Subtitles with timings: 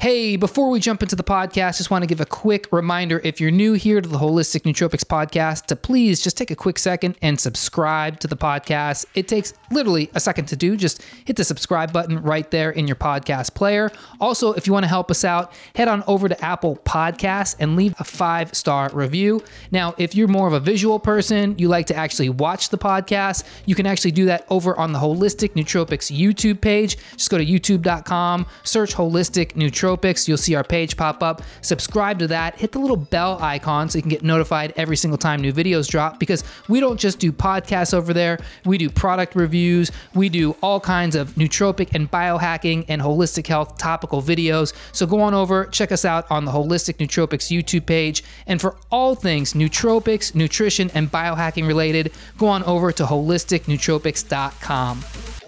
[0.00, 3.40] Hey, before we jump into the podcast, just want to give a quick reminder if
[3.40, 7.16] you're new here to the Holistic Nootropics podcast, to please just take a quick second
[7.20, 9.06] and subscribe to the podcast.
[9.16, 10.76] It takes literally a second to do.
[10.76, 13.90] Just hit the subscribe button right there in your podcast player.
[14.20, 17.74] Also, if you want to help us out, head on over to Apple Podcasts and
[17.74, 19.42] leave a five star review.
[19.72, 23.42] Now, if you're more of a visual person, you like to actually watch the podcast,
[23.66, 26.96] you can actually do that over on the Holistic Nootropics YouTube page.
[27.16, 30.28] Just go to youtube.com, search Holistic Nootropics Nootropics.
[30.28, 31.42] You'll see our page pop up.
[31.60, 32.56] Subscribe to that.
[32.56, 35.88] Hit the little bell icon so you can get notified every single time new videos
[35.88, 38.38] drop because we don't just do podcasts over there.
[38.64, 39.90] We do product reviews.
[40.14, 44.74] We do all kinds of nootropic and biohacking and holistic health topical videos.
[44.92, 48.24] So go on over, check us out on the Holistic Nootropics YouTube page.
[48.46, 55.04] And for all things nootropics, nutrition, and biohacking related, go on over to holisticnootropics.com.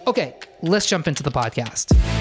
[0.07, 2.20] Okay, let's jump into the podcast.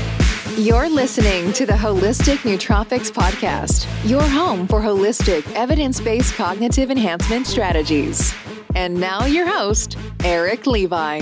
[0.58, 7.46] You're listening to the Holistic Nootropics Podcast, your home for holistic, evidence based cognitive enhancement
[7.46, 8.34] strategies.
[8.76, 11.22] And now, your host, Eric Levi.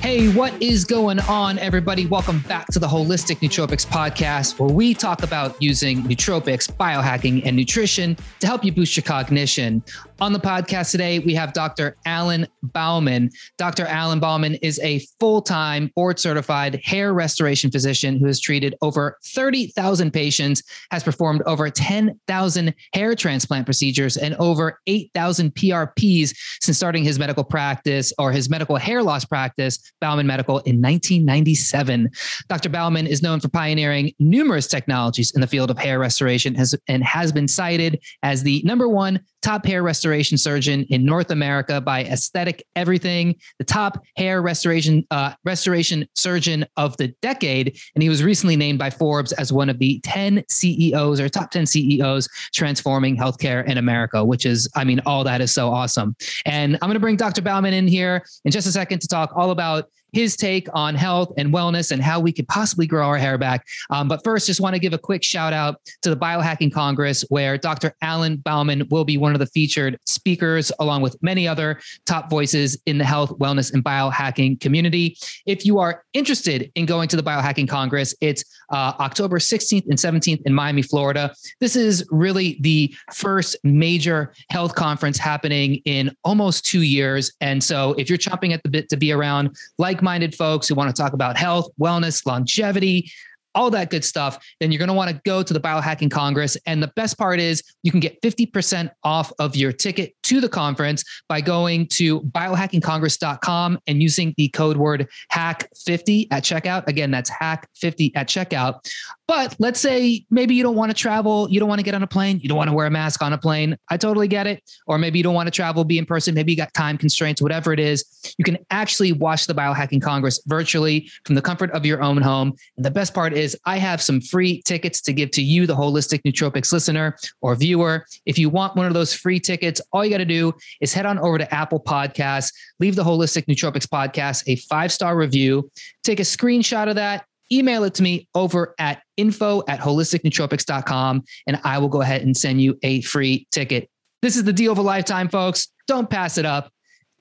[0.00, 2.06] Hey, what is going on, everybody?
[2.06, 7.54] Welcome back to the Holistic Nootropics Podcast, where we talk about using nootropics, biohacking, and
[7.54, 9.82] nutrition to help you boost your cognition.
[10.20, 11.96] On the podcast today, we have Dr.
[12.04, 13.30] Alan Bauman.
[13.56, 13.86] Dr.
[13.86, 19.16] Alan Bauman is a full time board certified hair restoration physician who has treated over
[19.26, 27.04] 30,000 patients, has performed over 10,000 hair transplant procedures, and over 8,000 PRPs since starting
[27.04, 32.10] his medical practice or his medical hair loss practice, Bauman Medical, in 1997.
[32.48, 32.68] Dr.
[32.70, 36.56] Bauman is known for pioneering numerous technologies in the field of hair restoration
[36.88, 41.80] and has been cited as the number one top hair restoration surgeon in North America
[41.80, 48.08] by Aesthetic Everything, the top hair restoration uh, restoration surgeon of the decade, and he
[48.08, 52.28] was recently named by Forbes as one of the 10 CEOs or top 10 CEOs
[52.54, 56.16] transforming healthcare in America, which is, I mean, all that is so awesome.
[56.44, 57.42] And I'm going to bring Dr.
[57.42, 61.32] Bauman in here in just a second to talk all about his take on health
[61.36, 63.66] and wellness and how we could possibly grow our hair back.
[63.90, 67.24] Um, but first, just want to give a quick shout out to the Biohacking Congress,
[67.28, 67.94] where Dr.
[68.02, 72.78] Alan Bauman will be one of the featured speakers, along with many other top voices
[72.86, 75.16] in the health, wellness, and biohacking community.
[75.46, 79.98] If you are interested in going to the Biohacking Congress, it's uh, October 16th and
[79.98, 81.34] 17th in Miami, Florida.
[81.60, 87.32] This is really the first major health conference happening in almost two years.
[87.40, 90.74] And so if you're chomping at the bit to be around like minded folks who
[90.74, 93.10] want to talk about health, wellness, longevity,
[93.58, 96.56] all that good stuff, then you're going to want to go to the Biohacking Congress.
[96.64, 100.48] And the best part is you can get 50% off of your ticket to the
[100.48, 106.86] conference by going to biohackingcongress.com and using the code word hack50 at checkout.
[106.86, 108.88] Again, that's hack50 at checkout.
[109.26, 112.02] But let's say maybe you don't want to travel, you don't want to get on
[112.02, 113.76] a plane, you don't want to wear a mask on a plane.
[113.90, 114.62] I totally get it.
[114.86, 117.42] Or maybe you don't want to travel, be in person, maybe you got time constraints,
[117.42, 118.04] whatever it is.
[118.38, 122.54] You can actually watch the Biohacking Congress virtually from the comfort of your own home.
[122.76, 125.74] And the best part is I have some free tickets to give to you, the
[125.76, 128.06] Holistic Nootropics listener or viewer.
[128.26, 131.06] If you want one of those free tickets, all you got to do is head
[131.06, 135.70] on over to Apple Podcasts, leave the Holistic Nootropics podcast a five star review,
[136.02, 141.60] take a screenshot of that, email it to me over at info at holisticnootropics.com and
[141.64, 143.88] I will go ahead and send you a free ticket.
[144.22, 145.68] This is the deal of a lifetime, folks.
[145.86, 146.72] Don't pass it up.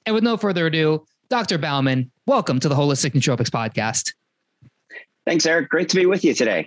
[0.05, 1.57] And with no further ado, Dr.
[1.57, 4.13] Bauman, welcome to the Holistic Nootropics podcast.
[5.27, 5.67] Thanks, Eric.
[5.67, 6.65] Great to be with you today.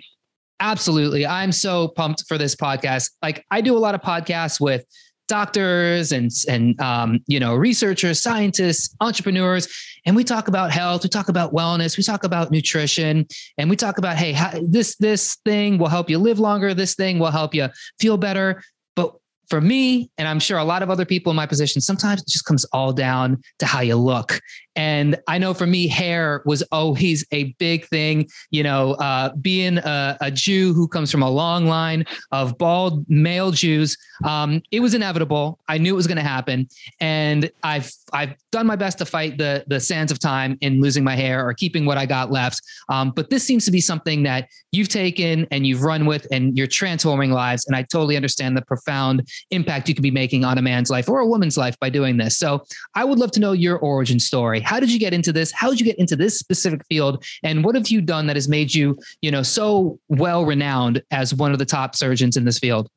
[0.59, 1.25] Absolutely.
[1.25, 3.09] I'm so pumped for this podcast.
[3.23, 4.85] Like I do a lot of podcasts with
[5.27, 9.67] doctors and and um, you know researchers, scientists, entrepreneurs,
[10.05, 13.25] and we talk about health, we talk about wellness, we talk about nutrition,
[13.57, 16.93] and we talk about hey, how, this this thing will help you live longer, this
[16.93, 17.67] thing will help you
[17.99, 18.61] feel better.
[18.95, 19.15] But
[19.51, 22.27] for me, and I'm sure a lot of other people in my position, sometimes it
[22.29, 24.39] just comes all down to how you look.
[24.77, 28.29] And I know for me, hair was always a big thing.
[28.49, 33.05] You know, uh, being a, a, Jew who comes from a long line of bald
[33.09, 35.59] male Jews, um, it was inevitable.
[35.67, 36.69] I knew it was going to happen,
[37.01, 41.03] and I've I've done my best to fight the the sands of time in losing
[41.03, 42.61] my hair or keeping what I got left.
[42.89, 46.57] Um, but this seems to be something that you've taken and you've run with, and
[46.57, 47.65] you're transforming lives.
[47.65, 51.09] And I totally understand the profound impact you could be making on a man's life
[51.09, 52.37] or a woman's life by doing this.
[52.37, 52.63] So
[52.95, 54.59] I would love to know your origin story.
[54.59, 55.51] How did you get into this?
[55.51, 57.23] How did you get into this specific field?
[57.43, 61.33] And what have you done that has made you, you know, so well renowned as
[61.33, 62.89] one of the top surgeons in this field?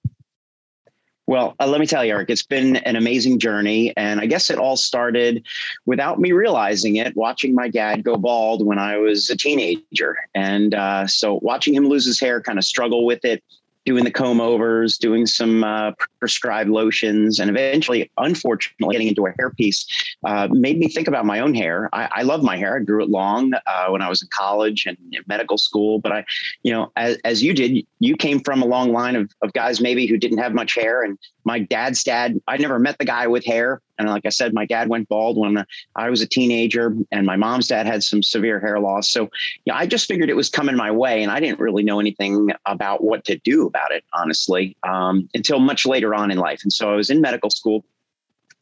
[1.27, 3.95] Well, uh, let me tell you, Eric, it's been an amazing journey.
[3.97, 5.45] And I guess it all started
[5.87, 10.17] without me realizing it, watching my dad go bald when I was a teenager.
[10.35, 13.43] And uh, so watching him lose his hair, kind of struggle with it,
[13.85, 19.33] doing the comb overs, doing some uh, prescribed lotions, and eventually, unfortunately, getting into a
[19.33, 19.85] hairpiece
[20.25, 21.89] uh, made me think about my own hair.
[21.93, 22.77] I, I love my hair.
[22.77, 25.99] I grew it long uh, when I was in college and in medical school.
[25.99, 26.25] But I,
[26.63, 29.81] you know, as, as you did, you came from a long line of, of guys
[29.81, 31.03] maybe who didn't have much hair.
[31.03, 33.81] And my dad's dad, I never met the guy with hair.
[33.99, 35.65] And like I said, my dad went bald when
[35.97, 39.11] I was a teenager, and my mom's dad had some severe hair loss.
[39.11, 39.31] So,
[39.65, 42.51] yeah, I just figured it was coming my way, and I didn't really know anything
[42.67, 46.61] about what to do about it, honestly, um, until much later on in life.
[46.63, 47.85] And so I was in medical school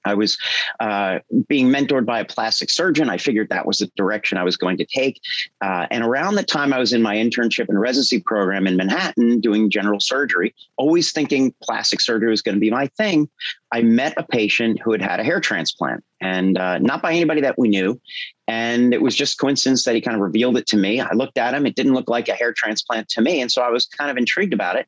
[0.05, 0.39] I was
[0.81, 3.09] uh, being mentored by a plastic surgeon.
[3.09, 5.21] I figured that was the direction I was going to take.
[5.61, 9.41] Uh, and around the time I was in my internship and residency program in Manhattan
[9.41, 13.29] doing general surgery, always thinking plastic surgery was going to be my thing,
[13.73, 17.41] I met a patient who had had a hair transplant and uh, not by anybody
[17.41, 18.01] that we knew.
[18.47, 21.01] And it was just coincidence that he kind of revealed it to me.
[21.01, 23.41] I looked at him, it didn't look like a hair transplant to me.
[23.41, 24.87] And so I was kind of intrigued about it.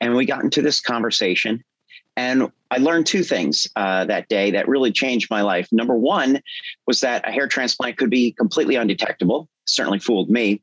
[0.00, 1.62] And we got into this conversation.
[2.16, 5.68] And I learned two things uh, that day that really changed my life.
[5.72, 6.40] Number one
[6.86, 10.62] was that a hair transplant could be completely undetectable, certainly fooled me.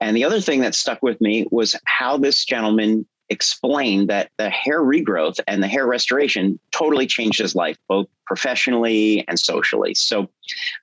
[0.00, 4.50] And the other thing that stuck with me was how this gentleman explained that the
[4.50, 9.94] hair regrowth and the hair restoration totally changed his life, both professionally and socially.
[9.94, 10.28] So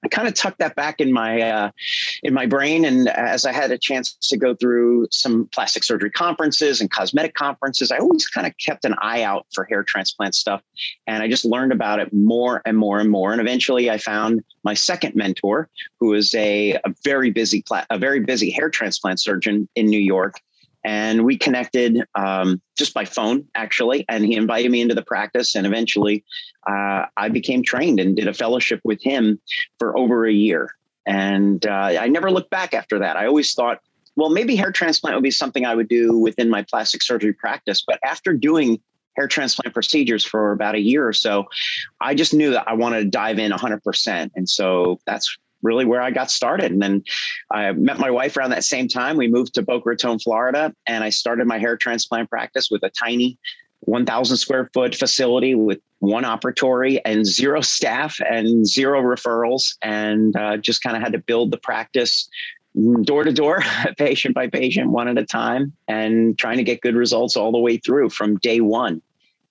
[0.04, 1.72] I kind of tucked that back in my uh,
[2.24, 6.12] in my brain, and as I had a chance to go through some plastic surgery
[6.12, 10.36] conferences and cosmetic conferences, I always kind of kept an eye out for hair transplant
[10.36, 10.62] stuff,
[11.08, 13.32] and I just learned about it more and more and more.
[13.32, 15.70] And eventually, I found my second mentor,
[16.00, 20.42] who is a, a very busy a very busy hair transplant surgeon in New York
[20.86, 25.56] and we connected um, just by phone actually and he invited me into the practice
[25.56, 26.24] and eventually
[26.70, 29.40] uh, i became trained and did a fellowship with him
[29.80, 30.70] for over a year.
[31.08, 33.18] And uh, i never looked back after that.
[33.18, 33.80] I always thought
[34.16, 37.84] well maybe hair transplant would be something i would do within my plastic surgery practice.
[37.86, 38.80] But after doing
[39.18, 41.46] hair transplant procedures for about a year or so
[42.02, 46.02] i just knew that i wanted to dive in 100% and so that's really where
[46.02, 46.72] I got started.
[46.72, 47.04] And then
[47.52, 49.18] I met my wife around that same time.
[49.18, 52.90] We moved to Boca Raton, Florida, and I started my hair transplant practice with a
[52.90, 53.38] tiny
[53.82, 60.58] 1,000 square foot facility with one operatory and zero staff and zero referrals, and uh,
[60.58, 62.30] just kind of had to build the practice
[63.04, 63.64] door to door,
[63.98, 67.60] patient by patient, one at a time, and trying to get good results all the
[67.60, 69.02] way through from day one.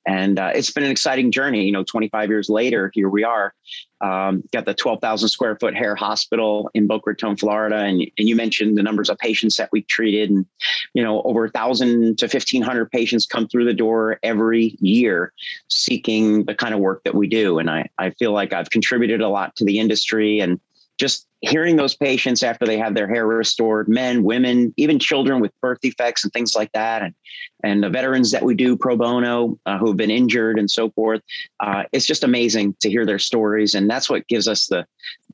[0.07, 1.65] And uh, it's been an exciting journey.
[1.65, 3.55] You know, 25 years later, here we are.
[4.01, 8.37] Um, got the 12,000 square foot hair hospital in Boca Raton, Florida, and, and you
[8.37, 10.45] mentioned the numbers of patients that we've treated, and
[10.93, 15.33] you know, over 1,000 to 1,500 patients come through the door every year
[15.69, 17.59] seeking the kind of work that we do.
[17.59, 20.61] And I I feel like I've contributed a lot to the industry and
[20.99, 25.53] just hearing those patients after they have their hair restored, men, women, even children with
[25.61, 27.15] birth defects and things like that, and
[27.63, 30.91] and the veterans that we do pro bono uh, who have been injured and so
[30.91, 31.21] forth.
[31.61, 34.87] Uh, it's just amazing to hear their stories, and that's what gives us the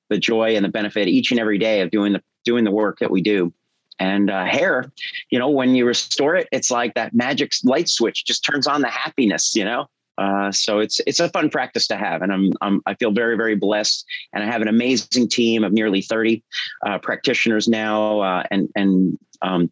[0.08, 2.98] the joy and the benefit each and every day of doing the doing the work
[2.98, 3.52] that we do.
[3.98, 4.90] And uh, hair,
[5.30, 8.80] you know, when you restore it, it's like that magic light switch just turns on
[8.80, 9.88] the happiness, you know.
[10.20, 13.36] Uh, so it's it's a fun practice to have, and I'm, I'm, i feel very
[13.36, 16.44] very blessed, and I have an amazing team of nearly 30
[16.86, 19.70] uh, practitioners now, uh, and and um,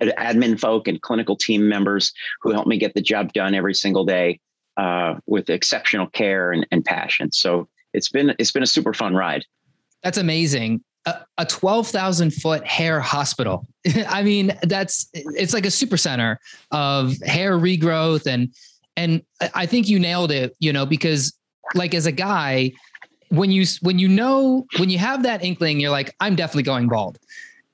[0.00, 4.04] admin folk and clinical team members who help me get the job done every single
[4.04, 4.40] day
[4.76, 7.30] uh, with exceptional care and, and passion.
[7.30, 9.44] So it's been it's been a super fun ride.
[10.02, 10.82] That's amazing.
[11.38, 13.66] A, 12,000 foot hair hospital.
[14.08, 16.38] I mean, that's it's like a super center
[16.70, 18.52] of hair regrowth and
[18.98, 19.22] and
[19.54, 21.32] I think you nailed it, you know, because
[21.76, 22.72] like as a guy,
[23.28, 26.88] when you when you know when you have that inkling, you're like, I'm definitely going
[26.88, 27.16] bald.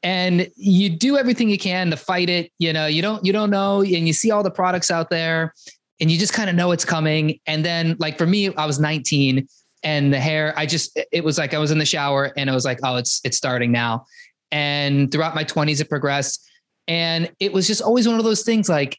[0.02, 2.52] And you do everything you can to fight it.
[2.58, 5.54] You know, you don't you don't know, and you see all the products out there,
[5.98, 7.40] and you just kind of know it's coming.
[7.46, 9.48] And then, like for me, I was 19,
[9.82, 12.54] and the hair, I just it was like I was in the shower, and I
[12.54, 14.04] was like, oh, it's it's starting now.
[14.52, 16.46] And throughout my 20s, it progressed,
[16.86, 18.98] and it was just always one of those things like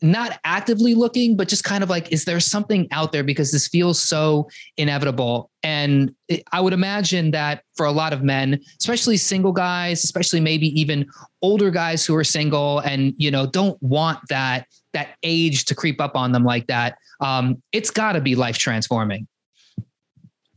[0.00, 3.24] not actively looking, but just kind of like, is there something out there?
[3.24, 5.50] Because this feels so inevitable.
[5.62, 6.14] And
[6.52, 11.06] I would imagine that for a lot of men, especially single guys, especially maybe even
[11.40, 16.00] older guys who are single and, you know, don't want that, that age to creep
[16.00, 16.96] up on them like that.
[17.20, 19.28] Um, it's got to be life transforming.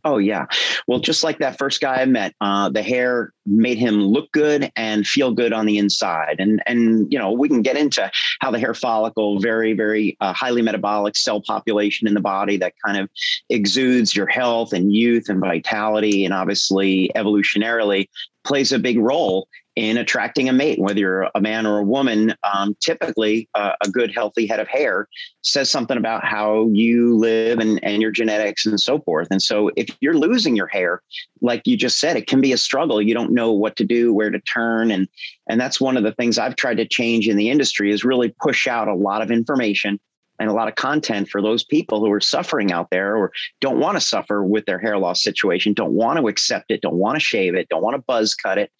[0.05, 0.45] Oh yeah.
[0.87, 4.71] Well, just like that first guy I met, uh, the hair made him look good
[4.75, 6.35] and feel good on the inside.
[6.37, 8.09] And and you know we can get into
[8.39, 12.73] how the hair follicle, very very uh, highly metabolic cell population in the body that
[12.85, 13.09] kind of
[13.49, 18.07] exudes your health and youth and vitality, and obviously evolutionarily
[18.43, 22.33] plays a big role in attracting a mate, whether you're a man or a woman.
[22.43, 25.07] Um, typically, uh, a good, healthy head of hair
[25.41, 29.27] says something about how you live and, and your genetics and so forth.
[29.31, 31.01] And so, if you're losing your hair,
[31.41, 33.01] like you just said, it can be a struggle.
[33.01, 35.07] You don't know what to do, where to turn, and
[35.49, 38.33] and that's one of the things I've tried to change in the industry is really
[38.41, 39.99] push out a lot of information
[40.39, 43.79] and a lot of content for those people who are suffering out there or don't
[43.79, 47.15] want to suffer with their hair loss situation, don't want to accept it, don't want
[47.15, 48.71] to shave it, don't want to buzz cut it,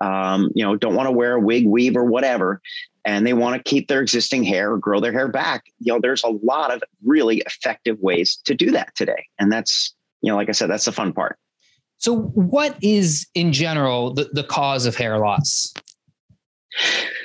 [0.00, 2.60] um, you know, don't want to wear a wig, weave, or whatever.
[3.04, 5.64] And they want to keep their existing hair or grow their hair back.
[5.78, 9.26] You know, there's a lot of really effective ways to do that today.
[9.38, 11.38] And that's, you know, like I said, that's the fun part.
[11.96, 15.72] So, what is in general the, the cause of hair loss?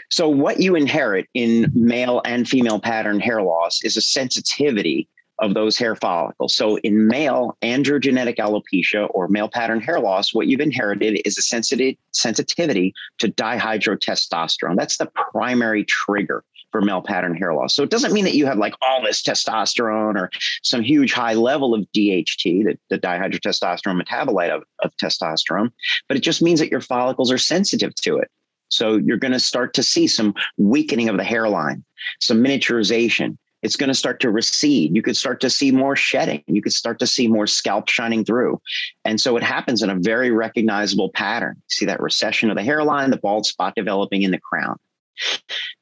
[0.09, 5.07] So, what you inherit in male and female pattern hair loss is a sensitivity
[5.39, 6.55] of those hair follicles.
[6.55, 11.41] So, in male androgenetic alopecia or male pattern hair loss, what you've inherited is a
[11.41, 14.77] sensitivity to dihydrotestosterone.
[14.77, 17.73] That's the primary trigger for male pattern hair loss.
[17.73, 20.29] So it doesn't mean that you have like all this testosterone or
[20.61, 25.71] some huge high level of DHT, the, the dihydrotestosterone metabolite of, of testosterone,
[26.09, 28.29] but it just means that your follicles are sensitive to it.
[28.69, 31.83] So you're going to start to see some weakening of the hairline,
[32.19, 33.37] some miniaturization.
[33.61, 34.95] It's going to start to recede.
[34.95, 36.43] You could start to see more shedding.
[36.45, 38.61] You could start to see more scalp shining through.
[39.05, 41.55] And so it happens in a very recognizable pattern.
[41.55, 44.77] You see that recession of the hairline, the bald spot developing in the crown.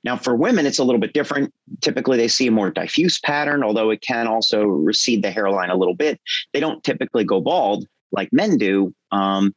[0.03, 1.53] Now, for women, it's a little bit different.
[1.81, 5.75] Typically, they see a more diffuse pattern, although it can also recede the hairline a
[5.75, 6.21] little bit.
[6.53, 8.93] They don't typically go bald like men do.
[9.11, 9.53] Um,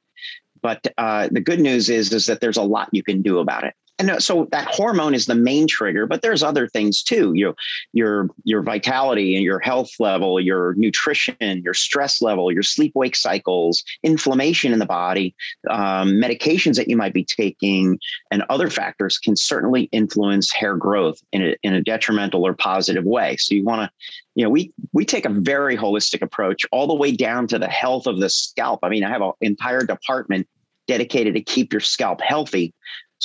[0.63, 3.65] but uh, the good news is is that there's a lot you can do about
[3.65, 3.75] it.
[3.99, 7.33] And uh, so that hormone is the main trigger, but there's other things too.
[7.35, 7.55] You,
[7.93, 13.17] your your vitality and your health level, your nutrition, your stress level, your sleep wake
[13.17, 15.35] cycles, inflammation in the body,
[15.71, 17.99] um, medications that you might be taking,
[18.31, 23.05] and other factors can certainly influence hair growth in a, in a detrimental or positive
[23.05, 23.37] way.
[23.39, 23.91] So you want to,
[24.35, 27.69] you know, we we take a very holistic approach all the way down to the
[27.69, 28.81] health of the scalp.
[28.83, 30.47] I mean, I have an entire department
[30.87, 32.73] dedicated to keep your scalp healthy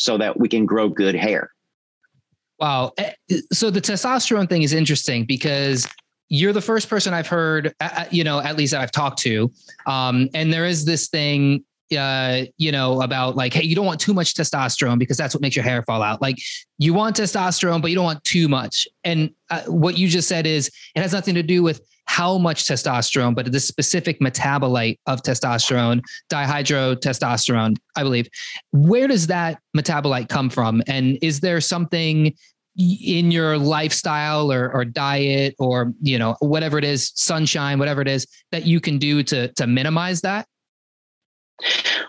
[0.01, 1.51] so that we can grow good hair.
[2.59, 2.91] Wow.
[2.97, 3.11] Eh,
[3.53, 5.87] so the testosterone thing is interesting because
[6.29, 7.73] you're the first person I've heard,
[8.09, 9.51] you know, at least that I've talked to.
[9.85, 11.63] Um, and there is this thing,
[11.95, 15.41] uh, you know, about like, hey, you don't want too much testosterone because that's what
[15.41, 16.21] makes your hair fall out.
[16.21, 16.37] Like,
[16.77, 18.87] you want testosterone, but you don't want too much.
[19.03, 21.81] And uh, what you just said is it has nothing to do with
[22.11, 28.27] how much testosterone, but the specific metabolite of testosterone, dihydrotestosterone, I believe.
[28.73, 30.83] Where does that metabolite come from?
[30.87, 32.35] And is there something
[32.77, 38.07] in your lifestyle or, or diet or you know whatever it is sunshine whatever it
[38.07, 40.47] is that you can do to to minimize that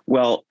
[0.07, 0.45] well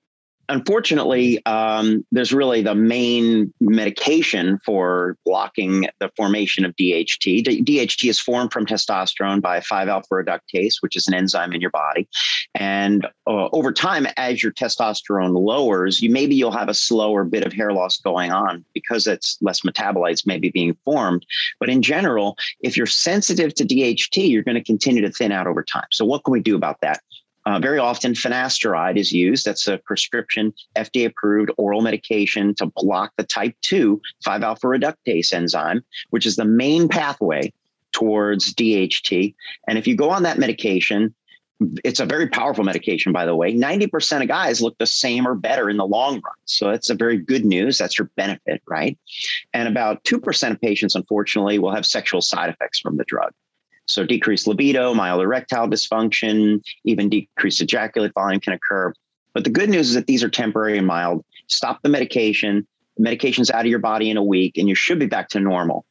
[0.51, 7.63] unfortunately, um, there's really the main medication for blocking the formation of DHT.
[7.65, 11.72] DHT is formed from testosterone by 5 alpha reductase, which is an enzyme in your
[11.72, 12.08] body.
[12.53, 17.46] And uh, over time, as your testosterone lowers, you maybe you'll have a slower bit
[17.46, 21.25] of hair loss going on because it's less metabolites maybe being formed.
[21.60, 25.48] But in general, if you're sensitive to DHT, you're going to continue to thin out
[25.48, 25.88] over time.
[25.91, 27.01] So what can we do about that?
[27.45, 29.45] Uh, very often, finasteride is used.
[29.45, 35.33] That's a prescription, FDA approved oral medication to block the type 2 5 alpha reductase
[35.33, 37.51] enzyme, which is the main pathway
[37.91, 39.33] towards DHT.
[39.67, 41.13] And if you go on that medication,
[41.83, 43.53] it's a very powerful medication, by the way.
[43.53, 46.33] 90% of guys look the same or better in the long run.
[46.45, 47.77] So that's a very good news.
[47.77, 48.98] That's your benefit, right?
[49.53, 53.31] And about 2% of patients, unfortunately, will have sexual side effects from the drug.
[53.93, 58.93] So decreased libido, mild erectile dysfunction, even decreased ejaculate volume can occur.
[59.33, 61.24] But the good news is that these are temporary and mild.
[61.48, 62.67] Stop the medication.
[62.98, 65.39] The medication's out of your body in a week, and you should be back to
[65.39, 65.86] normal.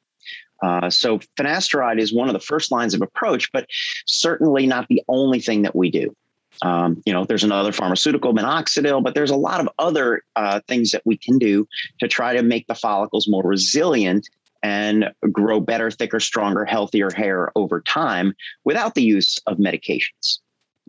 [0.62, 3.66] Uh, so finasteride is one of the first lines of approach, but
[4.06, 6.14] certainly not the only thing that we do.
[6.62, 10.90] Um, you know, there's another pharmaceutical, minoxidil, but there's a lot of other uh, things
[10.90, 11.66] that we can do
[12.00, 14.28] to try to make the follicles more resilient
[14.62, 20.38] and grow better, thicker, stronger, healthier hair over time without the use of medications.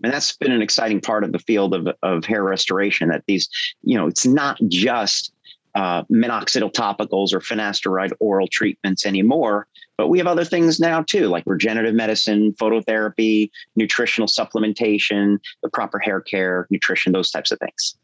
[0.04, 3.50] And that's been an exciting part of the field of, of hair restoration that these,
[3.84, 5.34] you know, it's not just
[5.76, 11.28] uh, minoxidil topicals or finasteride oral treatments anymore, but we have other things now too,
[11.28, 17.96] like regenerative medicine, phototherapy, nutritional supplementation, the proper hair care, nutrition, those types of things.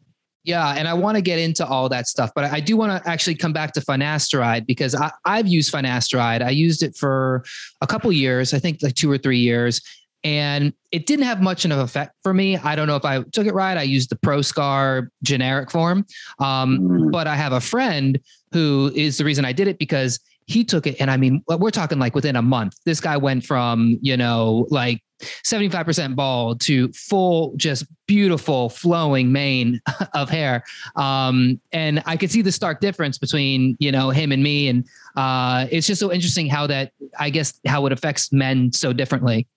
[0.48, 3.10] Yeah, and I want to get into all that stuff, but I do want to
[3.10, 6.42] actually come back to finasteride because I, have used finasteride.
[6.42, 7.44] I used it for
[7.82, 9.82] a couple years, I think like two or three years,
[10.24, 12.56] and it didn't have much of an effect for me.
[12.56, 13.78] I don't know if I took it right.
[13.78, 16.06] I used the ProScar generic form,
[16.40, 17.12] um, mm.
[17.12, 18.18] but I have a friend
[18.54, 21.72] who is the reason I did it because he took it, and I mean, we're
[21.72, 22.76] talking like within a month.
[22.86, 29.82] This guy went from you know like 75% bald to full, just beautiful flowing mane
[30.14, 30.64] of hair.
[30.96, 34.68] Um, and I could see the stark difference between, you know, him and me.
[34.68, 38.94] And uh, it's just so interesting how that, I guess, how it affects men so
[38.94, 39.48] differently.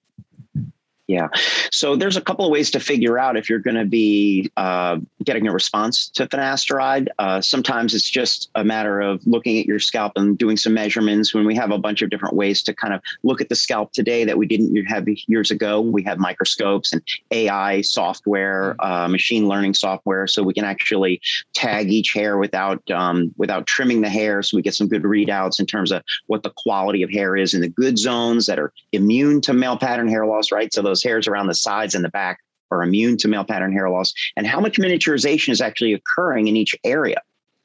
[1.10, 1.26] Yeah.
[1.72, 4.98] So there's a couple of ways to figure out if you're going to be uh,
[5.24, 7.08] getting a response to finasteride.
[7.18, 11.34] Uh, sometimes it's just a matter of looking at your scalp and doing some measurements.
[11.34, 13.90] When we have a bunch of different ways to kind of look at the scalp
[13.92, 17.02] today that we didn't have years ago, we have microscopes and
[17.32, 18.92] AI software, mm-hmm.
[18.92, 21.20] uh, machine learning software, so we can actually
[21.54, 25.58] tag each hair without um, without trimming the hair, so we get some good readouts
[25.58, 28.72] in terms of what the quality of hair is in the good zones that are
[28.92, 30.72] immune to male pattern hair loss, right?
[30.72, 32.38] So those those hairs around the sides and the back
[32.70, 36.56] are immune to male pattern hair loss and how much miniaturization is actually occurring in
[36.56, 37.20] each area.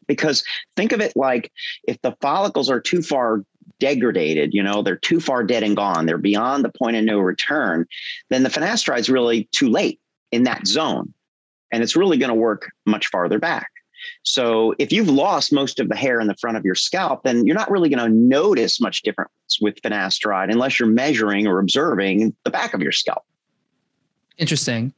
[0.08, 0.44] Because
[0.76, 1.52] think of it like
[1.88, 3.44] if the follicles are too far
[3.80, 7.20] degraded, you know, they're too far dead and gone, they're beyond the point of no
[7.20, 7.86] return,
[8.30, 10.00] then the finasteride is really too late
[10.32, 11.14] in that zone.
[11.72, 13.70] And it's really going to work much farther back.
[14.24, 17.46] So if you've lost most of the hair in the front of your scalp, then
[17.46, 19.32] you're not really going to notice much difference
[19.62, 23.24] with finasteride unless you're measuring or observing the back of your scalp.
[24.38, 24.94] Interesting.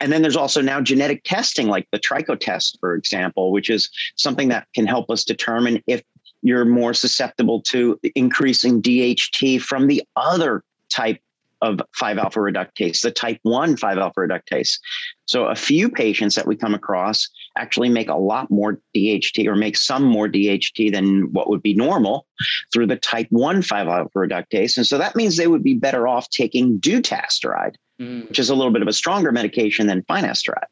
[0.00, 4.48] And then there's also now genetic testing, like the TrichoTest, for example, which is something
[4.48, 6.02] that can help us determine if
[6.42, 11.20] you're more susceptible to increasing DHT from the other type
[11.62, 14.78] of 5 alpha reductase, the type 1 5 alpha reductase.
[15.26, 19.56] So a few patients that we come across actually make a lot more DHT or
[19.56, 22.26] make some more DHT than what would be normal
[22.72, 24.76] through the type 1 5 alpha reductase.
[24.76, 28.28] And so that means they would be better off taking dutasteride, mm.
[28.28, 30.66] which is a little bit of a stronger medication than finasteride.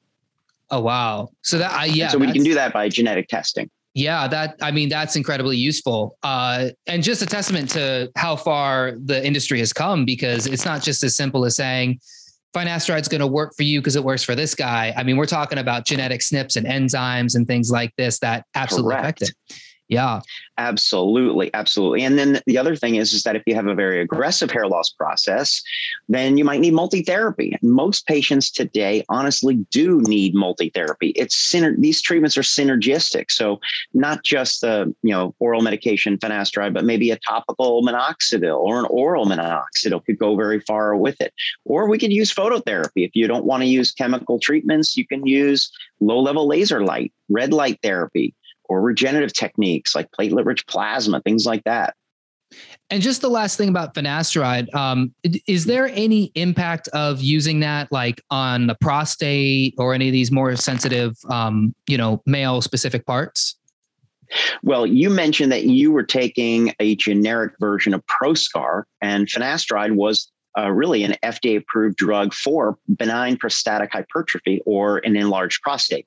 [0.69, 1.29] Oh wow!
[1.43, 2.05] So that I yeah.
[2.05, 3.71] And so we can do that by genetic testing.
[3.97, 8.93] Yeah, that I mean that's incredibly useful, uh, and just a testament to how far
[9.03, 10.05] the industry has come.
[10.05, 12.01] Because it's not just as simple as saying
[12.55, 14.93] finasteride going to work for you because it works for this guy.
[14.97, 18.97] I mean, we're talking about genetic SNPs and enzymes and things like this that absolutely
[18.97, 19.23] Correct.
[19.23, 19.57] affect it.
[19.89, 20.21] Yeah.
[20.59, 21.53] Absolutely.
[21.55, 22.03] Absolutely.
[22.03, 24.67] And then the other thing is, is that if you have a very aggressive hair
[24.67, 25.63] loss process,
[26.09, 27.57] then you might need multi-therapy.
[27.63, 31.11] Most patients today honestly do need multi-therapy.
[31.11, 33.31] It's syner- these treatments are synergistic.
[33.31, 33.61] So
[33.95, 38.87] not just the, you know, oral medication finasteride, but maybe a topical minoxidil or an
[38.91, 41.33] oral minoxidil could go very far with it.
[41.65, 43.05] Or we could use phototherapy.
[43.07, 45.71] If you don't want to use chemical treatments, you can use
[46.01, 48.35] low level laser light, red light therapy
[48.69, 51.95] or regenerative techniques like platelet rich plasma, things like that.
[52.91, 55.13] And just the last thing about finasteride, um,
[55.49, 60.31] is there any impact of using that like on the prostate or any of these
[60.31, 63.57] more sensitive, um, you know, male specific parts?
[64.63, 70.31] Well, you mentioned that you were taking a generic version of Proscar, and finasteride was
[70.59, 76.07] uh, really an FDA approved drug for benign prostatic hypertrophy or an enlarged prostate.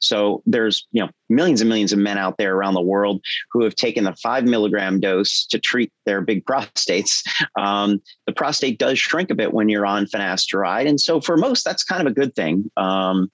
[0.00, 3.20] So there's you know millions and millions of men out there around the world
[3.52, 7.22] who have taken the five milligram dose to treat their big prostates.
[7.56, 11.64] Um, the prostate does shrink a bit when you're on finasteride, and so for most
[11.64, 12.70] that's kind of a good thing.
[12.76, 13.30] Um,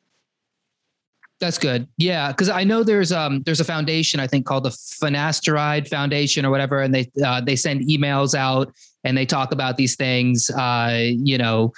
[1.44, 1.86] that's good.
[1.98, 6.44] Yeah, because I know there's um there's a foundation I think called the Finasteride Foundation
[6.44, 8.72] or whatever, and they uh, they send emails out
[9.04, 10.50] and they talk about these things.
[10.50, 11.72] Uh, you know,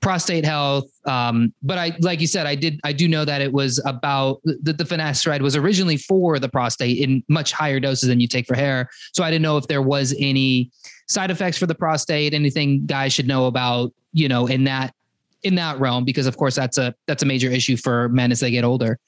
[0.00, 0.90] prostate health.
[1.06, 4.40] Um, but I like you said, I did I do know that it was about
[4.44, 8.46] the, the finasteride was originally for the prostate in much higher doses than you take
[8.46, 8.90] for hair.
[9.12, 10.70] So I didn't know if there was any
[11.08, 14.94] side effects for the prostate, anything guys should know about, you know, in that
[15.42, 18.40] in that realm because of course that's a that's a major issue for men as
[18.40, 18.98] they get older.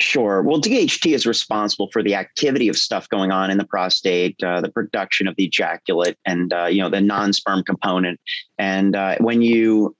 [0.00, 0.42] Sure.
[0.42, 4.60] Well, DHT is responsible for the activity of stuff going on in the prostate, uh,
[4.60, 8.20] the production of the ejaculate, and uh, you know the non-sperm component.
[8.58, 9.96] And uh, when you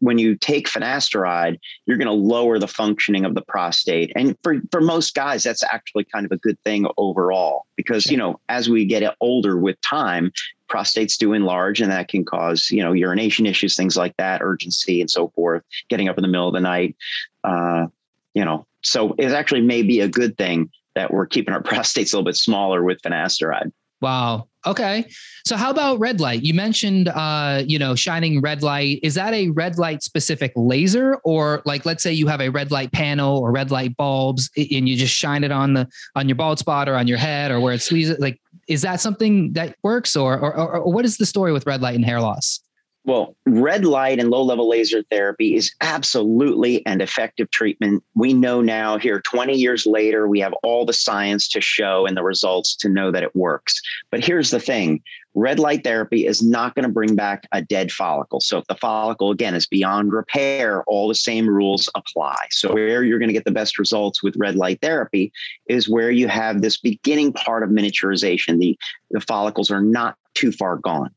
[0.00, 4.12] when you take finasteride, you're going to lower the functioning of the prostate.
[4.16, 8.16] And for, for most guys, that's actually kind of a good thing overall because, you
[8.16, 10.32] know, as we get older with time,
[10.74, 15.00] prostates do enlarge and that can cause, you know, urination issues, things like that, urgency
[15.00, 16.96] and so forth, getting up in the middle of the night.
[17.44, 17.86] Uh,
[18.34, 22.12] you know, so it actually may be a good thing that we're keeping our prostates
[22.12, 23.70] a little bit smaller with finasteride.
[24.00, 24.48] Wow.
[24.66, 25.06] Okay.
[25.46, 26.42] So how about red light?
[26.42, 29.00] You mentioned uh, you know, shining red light.
[29.02, 32.70] Is that a red light specific laser or like let's say you have a red
[32.70, 36.36] light panel or red light bulbs and you just shine it on the on your
[36.36, 40.16] bald spot or on your head or where it's like is that something that works
[40.16, 42.60] or or, or, what is the story with red light and hair loss?
[43.06, 48.02] Well, red light and low level laser therapy is absolutely an effective treatment.
[48.14, 52.16] We know now, here 20 years later, we have all the science to show and
[52.16, 53.78] the results to know that it works.
[54.10, 55.02] But here's the thing
[55.34, 58.40] red light therapy is not going to bring back a dead follicle.
[58.40, 62.36] So if the follicle, again, is beyond repair, all the same rules apply.
[62.50, 65.32] So where you're going to get the best results with red light therapy
[65.68, 68.58] is where you have this beginning part of miniaturization.
[68.58, 68.78] The,
[69.10, 71.10] the follicles are not too far gone.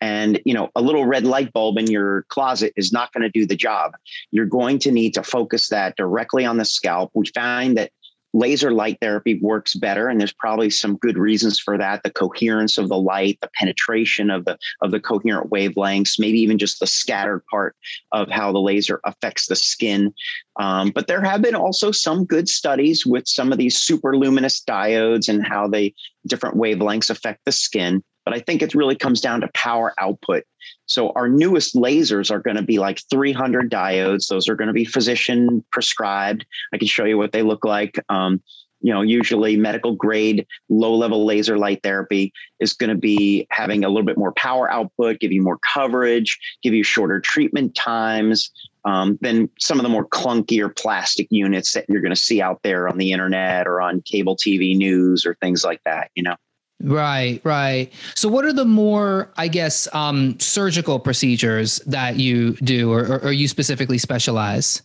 [0.00, 3.30] And, you know, a little red light bulb in your closet is not going to
[3.30, 3.92] do the job.
[4.30, 7.10] You're going to need to focus that directly on the scalp.
[7.14, 7.90] We find that
[8.34, 12.02] laser light therapy works better and there's probably some good reasons for that.
[12.02, 16.58] The coherence of the light the penetration of the of the coherent wavelengths maybe even
[16.58, 17.74] just the scattered part
[18.12, 20.12] of how the laser affects the skin.
[20.58, 24.62] Um, but there have been also some good studies with some of these super luminous
[24.62, 25.94] diodes and how they
[26.26, 28.02] different wavelengths affect the skin.
[28.24, 30.44] But I think it really comes down to power output.
[30.88, 34.26] So our newest lasers are going to be like 300 diodes.
[34.26, 36.44] Those are going to be physician prescribed.
[36.72, 37.98] I can show you what they look like.
[38.08, 38.42] Um,
[38.80, 43.84] you know, usually medical grade low level laser light therapy is going to be having
[43.84, 48.50] a little bit more power output, give you more coverage, give you shorter treatment times
[48.84, 52.60] um, than some of the more clunkier plastic units that you're going to see out
[52.62, 56.36] there on the internet or on cable TV news or things like that, you know.
[56.80, 57.92] Right, right.
[58.14, 63.18] So, what are the more, I guess, um, surgical procedures that you do, or, or,
[63.24, 64.82] or you specifically specialize?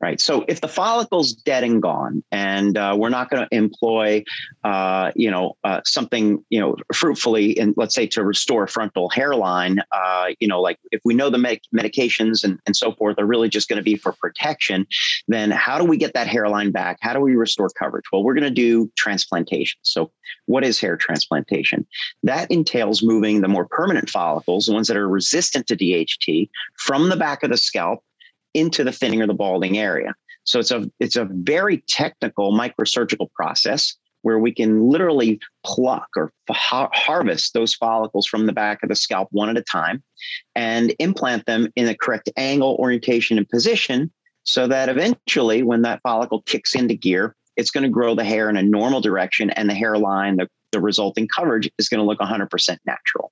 [0.00, 0.20] Right?
[0.20, 4.24] So if the follicle's dead and gone, and uh, we're not going to employ,
[4.62, 9.80] uh, you know, uh, something, you know, fruitfully, and let's say to restore frontal hairline,
[9.92, 13.26] uh, you know, like if we know the med- medications and, and so forth are
[13.26, 14.86] really just going to be for protection,
[15.28, 16.98] then how do we get that hairline back?
[17.00, 18.04] How do we restore coverage?
[18.12, 19.78] Well, we're going to do transplantation.
[19.82, 20.10] So
[20.46, 21.86] what is hair transplantation?
[22.22, 26.48] That entails moving the more permanent follicles, the ones that are resistant to DHT,
[26.78, 28.00] from the back of the scalp
[28.54, 30.14] into the thinning or the balding area.
[30.44, 36.32] So it's a it's a very technical microsurgical process where we can literally pluck or
[36.50, 40.02] ha- harvest those follicles from the back of the scalp one at a time
[40.54, 44.10] and implant them in the correct angle, orientation, and position
[44.44, 48.48] so that eventually when that follicle kicks into gear, it's going to grow the hair
[48.48, 52.18] in a normal direction and the hairline, the, the resulting coverage is going to look
[52.18, 53.30] 100% natural.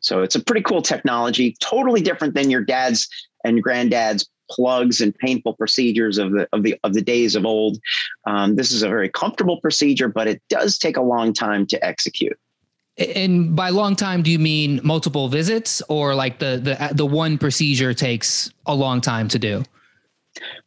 [0.00, 3.08] So it's a pretty cool technology, totally different than your dad's
[3.44, 7.78] and granddad's plugs and painful procedures of the of the of the days of old.
[8.26, 11.84] Um, this is a very comfortable procedure, but it does take a long time to
[11.84, 12.38] execute.
[12.96, 17.38] And by long time, do you mean multiple visits, or like the the the one
[17.38, 19.64] procedure takes a long time to do?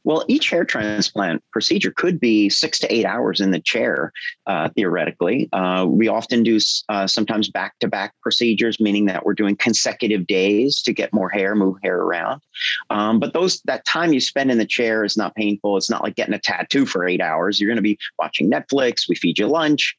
[0.03, 4.13] Well, each hair transplant procedure could be six to eight hours in the chair,
[4.45, 5.49] uh, theoretically.
[5.51, 10.27] Uh, we often do uh, sometimes back to back procedures, meaning that we're doing consecutive
[10.27, 12.41] days to get more hair, move hair around.
[12.89, 15.77] Um, but those that time you spend in the chair is not painful.
[15.77, 17.59] It's not like getting a tattoo for eight hours.
[17.59, 19.09] You're going to be watching Netflix.
[19.09, 19.97] We feed you lunch.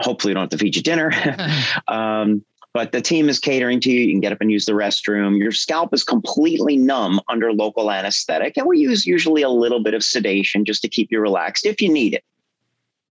[0.00, 1.12] Hopefully, we don't have to feed you dinner.
[1.88, 2.44] um,
[2.76, 4.00] but the team is catering to you.
[4.00, 5.38] You can get up and use the restroom.
[5.38, 8.58] Your scalp is completely numb under local anesthetic.
[8.58, 11.80] And we use usually a little bit of sedation just to keep you relaxed if
[11.80, 12.22] you need it.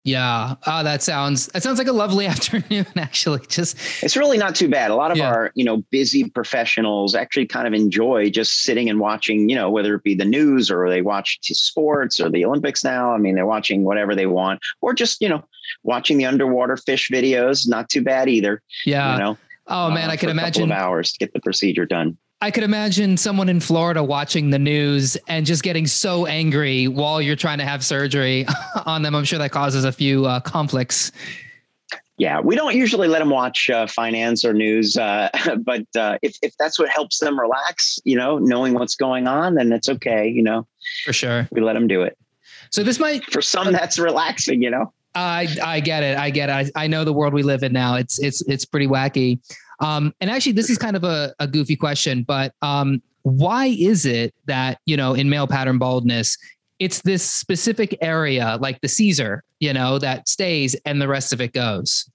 [0.03, 0.55] Yeah.
[0.65, 3.41] Oh, that sounds that sounds like a lovely afternoon, actually.
[3.49, 4.89] Just it's really not too bad.
[4.89, 5.27] A lot of yeah.
[5.27, 9.69] our, you know, busy professionals actually kind of enjoy just sitting and watching, you know,
[9.69, 13.13] whether it be the news or they watch sports or the Olympics now.
[13.13, 15.43] I mean, they're watching whatever they want, or just, you know,
[15.83, 17.69] watching the underwater fish videos.
[17.69, 18.63] Not too bad either.
[18.87, 19.13] Yeah.
[19.13, 19.37] You know.
[19.71, 22.17] Oh man, uh, I could imagine hours to get the procedure done.
[22.41, 27.21] I could imagine someone in Florida watching the news and just getting so angry while
[27.21, 28.45] you're trying to have surgery
[28.85, 29.15] on them.
[29.15, 31.11] I'm sure that causes a few uh, conflicts.
[32.17, 35.29] Yeah, we don't usually let them watch uh, finance or news, uh,
[35.59, 39.55] but uh, if if that's what helps them relax, you know, knowing what's going on,
[39.55, 40.27] then it's okay.
[40.27, 40.67] You know,
[41.05, 42.17] for sure, we let them do it.
[42.71, 44.91] So this might for some that's relaxing, you know.
[45.15, 46.17] I I get it.
[46.17, 46.71] I get it.
[46.75, 47.95] I, I know the world we live in now.
[47.95, 49.39] It's it's it's pretty wacky.
[49.79, 54.05] Um, and actually, this is kind of a, a goofy question, but um, why is
[54.05, 56.37] it that you know in male pattern baldness,
[56.79, 61.41] it's this specific area like the Caesar, you know, that stays and the rest of
[61.41, 62.09] it goes?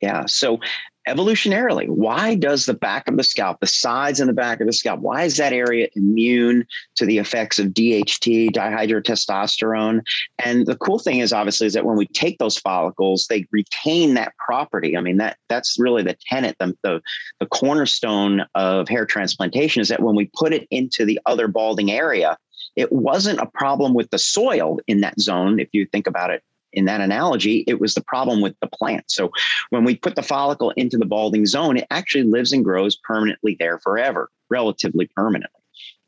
[0.00, 0.26] Yeah.
[0.26, 0.60] So
[1.08, 4.72] evolutionarily, why does the back of the scalp, the sides and the back of the
[4.72, 6.66] scalp, why is that area immune
[6.96, 10.02] to the effects of DHT, dihydrotestosterone?
[10.38, 14.14] And the cool thing is obviously is that when we take those follicles, they retain
[14.14, 14.96] that property.
[14.96, 17.00] I mean, that that's really the tenet, the, the,
[17.40, 21.90] the cornerstone of hair transplantation is that when we put it into the other balding
[21.90, 22.36] area,
[22.76, 25.58] it wasn't a problem with the soil in that zone.
[25.58, 26.42] If you think about it
[26.72, 29.04] in that analogy, it was the problem with the plant.
[29.10, 29.30] So
[29.70, 33.56] when we put the follicle into the balding zone, it actually lives and grows permanently
[33.58, 35.60] there forever, relatively permanently.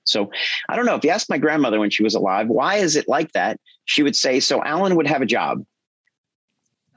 [0.05, 0.31] So
[0.69, 3.09] I don't know if you asked my grandmother when she was alive, why is it
[3.09, 3.61] like that?
[3.85, 5.65] She would say, so Alan would have a job.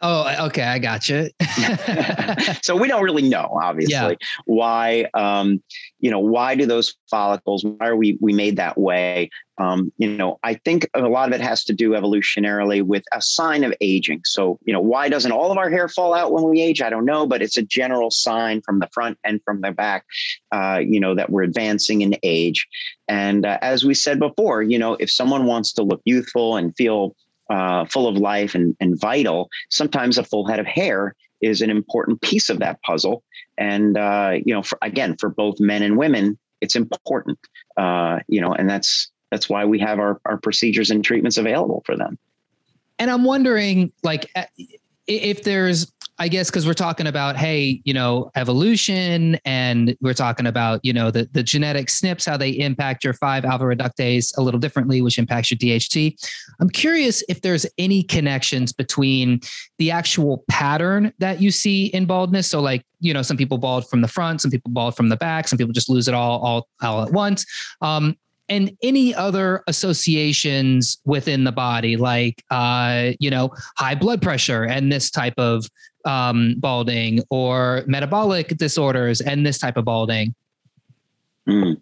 [0.01, 1.29] Oh, okay, I got you.
[2.61, 4.27] so we don't really know, obviously, yeah.
[4.45, 5.05] why.
[5.13, 5.63] Um,
[5.99, 7.63] you know, why do those follicles?
[7.63, 9.29] Why are we we made that way?
[9.59, 13.21] Um, you know, I think a lot of it has to do evolutionarily with a
[13.21, 14.21] sign of aging.
[14.25, 16.81] So, you know, why doesn't all of our hair fall out when we age?
[16.81, 20.05] I don't know, but it's a general sign from the front and from the back,
[20.51, 22.67] uh, you know, that we're advancing in age.
[23.07, 26.75] And uh, as we said before, you know, if someone wants to look youthful and
[26.75, 27.15] feel
[27.49, 31.69] uh, full of life and, and vital, sometimes a full head of hair is an
[31.69, 33.23] important piece of that puzzle.
[33.57, 37.37] And, uh, you know, for, again, for both men and women, it's important,
[37.75, 41.83] uh, you know, and that's, that's why we have our, our procedures and treatments available
[41.85, 42.17] for them.
[42.99, 44.31] And I'm wondering, like,
[45.07, 50.45] if there's I guess because we're talking about, hey, you know, evolution, and we're talking
[50.45, 54.41] about, you know, the the genetic SNPs, how they impact your five alpha reductase a
[54.41, 56.15] little differently, which impacts your DHT.
[56.59, 59.39] I'm curious if there's any connections between
[59.79, 62.47] the actual pattern that you see in baldness.
[62.47, 65.17] So, like, you know, some people bald from the front, some people bald from the
[65.17, 67.45] back, some people just lose it all all all at once.
[67.81, 68.15] Um,
[68.49, 74.91] and any other associations within the body, like uh, you know, high blood pressure and
[74.91, 75.65] this type of
[76.05, 80.33] um, balding, or metabolic disorders and this type of balding.
[81.47, 81.81] Mm.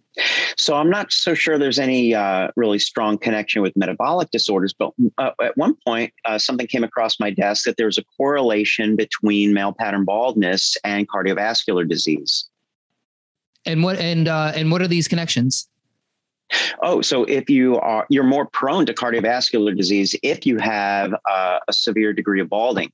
[0.57, 4.91] So I'm not so sure there's any uh, really strong connection with metabolic disorders, but
[5.17, 8.95] uh, at one point uh, something came across my desk that there was a correlation
[8.95, 12.49] between male pattern baldness and cardiovascular disease.
[13.65, 15.67] And what and uh, and what are these connections?
[16.81, 21.59] Oh, so if you are you're more prone to cardiovascular disease if you have uh,
[21.67, 22.91] a severe degree of balding.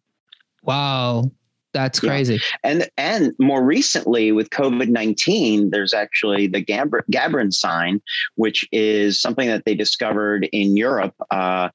[0.67, 1.32] Wow.
[1.73, 2.36] That's crazy.
[2.36, 2.39] Yeah.
[2.63, 8.01] And and more recently with COVID nineteen, there's actually the Gabr- Gabrin sign,
[8.36, 11.13] which is something that they discovered in Europe.
[11.30, 11.69] Uh,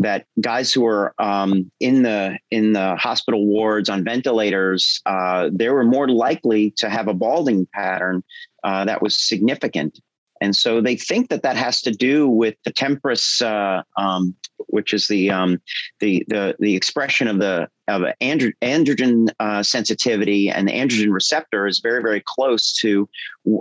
[0.00, 5.68] that guys who were um, in the in the hospital wards on ventilators, uh, they
[5.70, 8.22] were more likely to have a balding pattern
[8.62, 9.98] uh, that was significant.
[10.40, 14.34] And so they think that that has to do with the TMPRSS, uh, um,
[14.68, 15.60] which is the, um,
[16.00, 21.66] the the the expression of the of andro- androgen uh, sensitivity, and the androgen receptor
[21.66, 23.08] is very very close to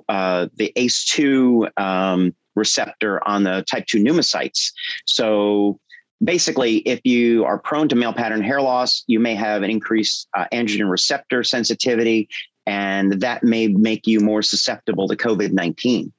[0.10, 4.72] uh, the ACE2 um, receptor on the type 2 pneumocytes.
[5.06, 5.80] So
[6.24, 10.28] basically, if you are prone to male pattern hair loss, you may have an increased
[10.36, 12.28] uh, androgen receptor sensitivity,
[12.66, 16.12] and that may make you more susceptible to COVID 19.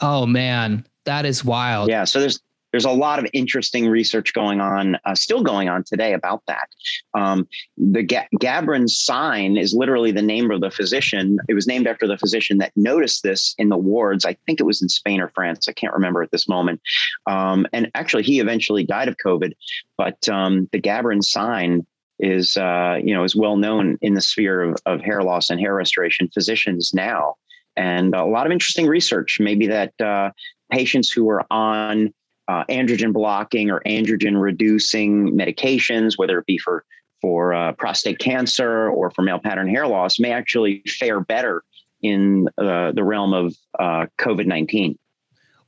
[0.00, 1.88] Oh man, that is wild.
[1.88, 2.04] Yeah.
[2.04, 2.40] So there's
[2.72, 6.68] there's a lot of interesting research going on, uh, still going on today about that.
[7.14, 11.38] Um, the Ga- Gabrin sign is literally the name of the physician.
[11.48, 14.26] It was named after the physician that noticed this in the wards.
[14.26, 15.68] I think it was in Spain or France.
[15.68, 16.82] I can't remember at this moment.
[17.26, 19.52] Um, and actually, he eventually died of COVID.
[19.96, 21.86] But um, the Gabrin sign
[22.18, 25.58] is, uh, you know, is well known in the sphere of, of hair loss and
[25.58, 27.36] hair restoration physicians now
[27.76, 29.38] and a lot of interesting research.
[29.40, 30.30] Maybe that uh,
[30.70, 32.12] patients who are on
[32.48, 36.84] uh, androgen blocking or androgen reducing medications, whether it be for
[37.22, 41.62] for uh, prostate cancer or for male pattern hair loss, may actually fare better
[42.02, 44.98] in uh, the realm of uh, COVID nineteen.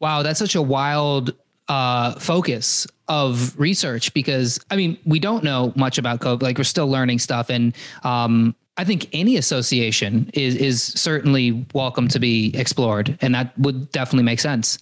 [0.01, 1.35] Wow, that's such a wild
[1.69, 6.43] uh, focus of research because I mean we don't know much about COVID.
[6.43, 12.09] Like we're still learning stuff, and um, I think any association is is certainly welcome
[12.09, 14.79] to be explored, and that would definitely make sense.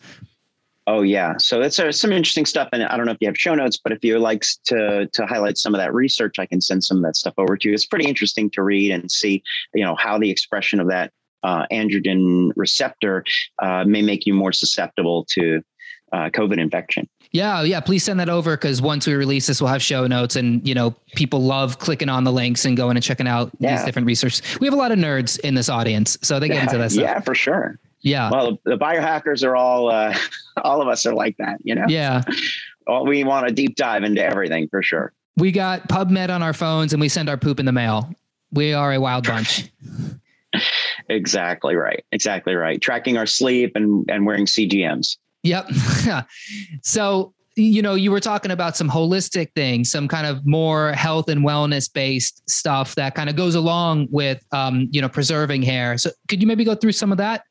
[0.87, 3.37] Oh yeah, so that's uh, some interesting stuff, and I don't know if you have
[3.37, 6.61] show notes, but if you like to to highlight some of that research, I can
[6.61, 7.75] send some of that stuff over to you.
[7.75, 9.43] It's pretty interesting to read and see,
[9.75, 11.11] you know, how the expression of that
[11.43, 13.25] uh, androgen receptor
[13.61, 15.63] uh, may make you more susceptible to
[16.13, 17.09] uh, COVID infection.
[17.37, 17.81] Yeah, yeah.
[17.81, 20.75] Please send that over because once we release this, we'll have show notes, and you
[20.75, 23.77] know, people love clicking on the links and going and checking out yeah.
[23.77, 24.59] these different research.
[24.59, 26.93] We have a lot of nerds in this audience, so they get yeah, into that
[26.93, 27.03] stuff.
[27.03, 27.79] Yeah, for sure.
[28.01, 28.31] Yeah.
[28.31, 30.17] Well, the biohackers are all, uh,
[30.65, 31.85] all of us are like that, you know.
[31.89, 32.23] Yeah.
[33.05, 35.13] We want a deep dive into everything for sure.
[35.37, 38.15] We got PubMed on our phones, and we send our poop in the mail.
[38.53, 39.69] We are a wild bunch.
[41.09, 42.05] exactly right.
[42.13, 42.81] Exactly right.
[42.81, 45.17] Tracking our sleep and, and wearing CGMs.
[45.47, 45.71] Yep.
[46.83, 51.29] so, you know, you were talking about some holistic things, some kind of more health
[51.29, 55.97] and wellness based stuff that kind of goes along with, um, you know, preserving hair.
[55.97, 57.45] So, could you maybe go through some of that?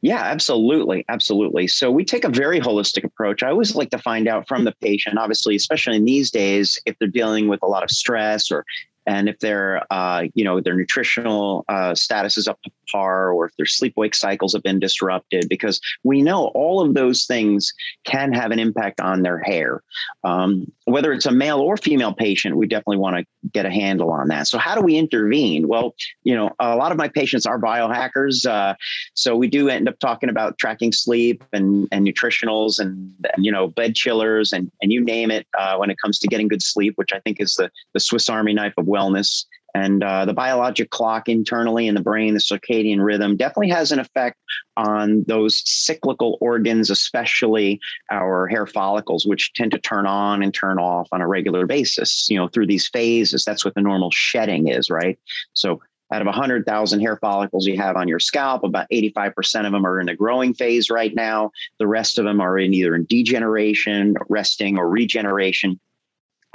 [0.00, 1.04] Yeah, absolutely.
[1.08, 1.66] Absolutely.
[1.66, 3.42] So we take a very holistic approach.
[3.42, 6.96] I always like to find out from the patient, obviously, especially in these days, if
[6.98, 8.64] they're dealing with a lot of stress or
[9.06, 13.46] and if their uh, you know their nutritional uh, status is up to par or
[13.46, 17.72] if their sleep wake cycles have been disrupted because we know all of those things
[18.04, 19.82] can have an impact on their hair.
[20.24, 24.10] Um, whether it's a male or female patient we definitely want to get a handle
[24.10, 24.46] on that.
[24.46, 25.68] So how do we intervene?
[25.68, 25.94] Well
[26.24, 28.74] you know a lot of my patients are biohackers uh,
[29.14, 33.68] so we do end up talking about tracking sleep and, and nutritionals and, you know
[33.68, 36.94] bed chillers and, and you name it uh, when it comes to getting good sleep
[36.96, 39.44] which i think is the, the swiss army knife of wellness.
[39.74, 43.98] And uh, the biologic clock internally in the brain, the circadian rhythm, definitely has an
[43.98, 44.38] effect
[44.76, 50.78] on those cyclical organs, especially our hair follicles, which tend to turn on and turn
[50.78, 53.44] off on a regular basis, you know, through these phases.
[53.44, 55.18] That's what the normal shedding is, right?
[55.52, 55.80] So
[56.12, 60.00] out of 100,000 hair follicles you have on your scalp, about 85% of them are
[60.00, 61.50] in the growing phase right now.
[61.78, 65.80] The rest of them are in either in degeneration, resting, or regeneration.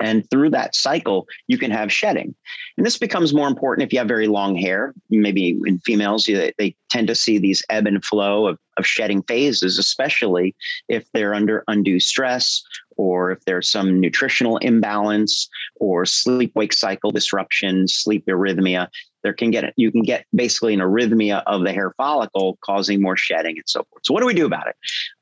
[0.02, 2.34] And through that cycle, you can have shedding.
[2.78, 4.94] And this becomes more important if you have very long hair.
[5.10, 9.78] Maybe in females, they tend to see these ebb and flow of, of shedding phases,
[9.78, 10.56] especially
[10.90, 12.62] if they're under undue stress
[12.98, 18.88] or if there's some nutritional imbalance or sleep wake cycle disruption, sleep arrhythmia.
[19.24, 23.18] There can get you can get basically an arrhythmia of the hair follicle causing more
[23.18, 24.04] shedding and so forth.
[24.06, 24.76] So what do we do about it?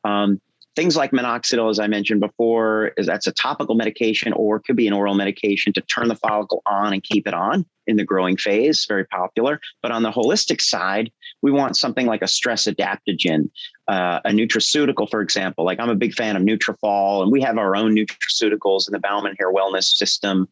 [0.03, 0.41] Um,
[0.75, 4.87] things like minoxidil, as I mentioned before, is that's a topical medication or could be
[4.87, 8.37] an oral medication to turn the follicle on and keep it on in the growing
[8.37, 8.85] phase.
[8.87, 9.59] Very popular.
[9.81, 13.49] But on the holistic side, we want something like a stress adaptogen,
[13.87, 15.65] uh, a nutraceutical, for example.
[15.65, 18.99] Like I'm a big fan of Nutrafol, and we have our own nutraceuticals in the
[18.99, 20.47] Bauman Hair Wellness System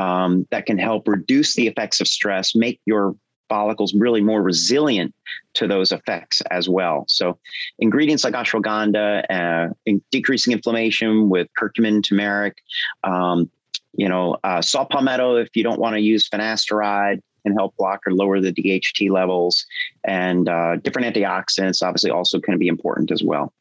[0.00, 3.14] um, that can help reduce the effects of stress, make your
[3.48, 5.14] follicles really more resilient
[5.54, 7.04] to those effects as well.
[7.08, 7.38] So,
[7.78, 12.58] ingredients like ashwagandha, uh, in decreasing inflammation with curcumin, turmeric,
[13.04, 13.50] um,
[13.94, 18.00] you know, uh, saw palmetto if you don't want to use finasteride can help block
[18.06, 19.64] or lower the DHT levels,
[20.04, 23.52] and uh, different antioxidants obviously also can be important as well.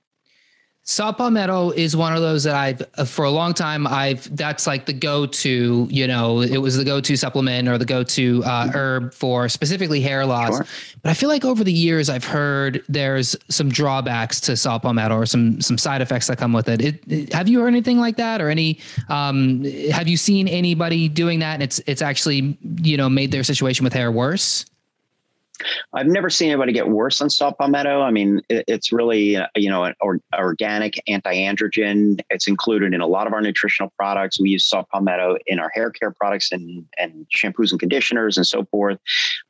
[0.89, 4.65] Saw palmetto is one of those that I've uh, for a long time I've that's
[4.65, 9.13] like the go-to, you know, it was the go-to supplement or the go-to uh, herb
[9.13, 10.56] for specifically hair loss.
[10.56, 10.65] Sure.
[11.02, 15.13] But I feel like over the years I've heard there's some drawbacks to saw palmetto
[15.13, 16.82] or some some side effects that come with it.
[16.82, 21.10] it, it have you heard anything like that or any um, have you seen anybody
[21.10, 24.65] doing that and it's it's actually, you know, made their situation with hair worse?
[25.93, 28.02] I've never seen anybody get worse on saw palmetto.
[28.02, 32.20] I mean, it, it's really uh, you know an or, organic anti-androgen.
[32.30, 34.39] It's included in a lot of our nutritional products.
[34.39, 38.46] We use saw palmetto in our hair care products and and shampoos and conditioners and
[38.46, 39.00] so forth,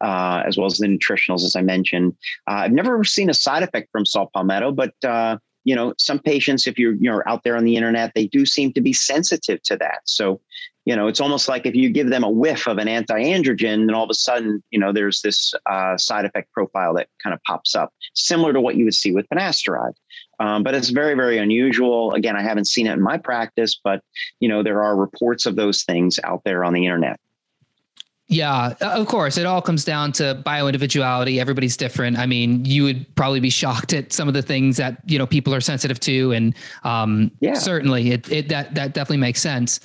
[0.02, 2.16] uh, as well as the nutritionals, as I mentioned.
[2.48, 6.18] Uh, I've never seen a side effect from saw palmetto, but uh, you know, some
[6.18, 9.62] patients, if you're you're out there on the internet, they do seem to be sensitive
[9.64, 10.00] to that.
[10.06, 10.40] So
[10.88, 13.94] you know, it's almost like if you give them a whiff of an anti-androgen, then
[13.94, 17.44] all of a sudden, you know, there's this uh, side effect profile that kind of
[17.44, 19.92] pops up, similar to what you would see with finasteride.
[20.40, 22.14] Um, but it's very, very unusual.
[22.14, 24.02] Again, I haven't seen it in my practice, but
[24.40, 27.20] you know, there are reports of those things out there on the internet.
[28.30, 29.38] Yeah, of course.
[29.38, 31.38] It all comes down to bio individuality.
[31.38, 32.18] Everybody's different.
[32.18, 35.28] I mean, you would probably be shocked at some of the things that you know
[35.28, 37.56] people are sensitive to, and um, yeah.
[37.56, 39.82] certainly it, it that that definitely makes sense.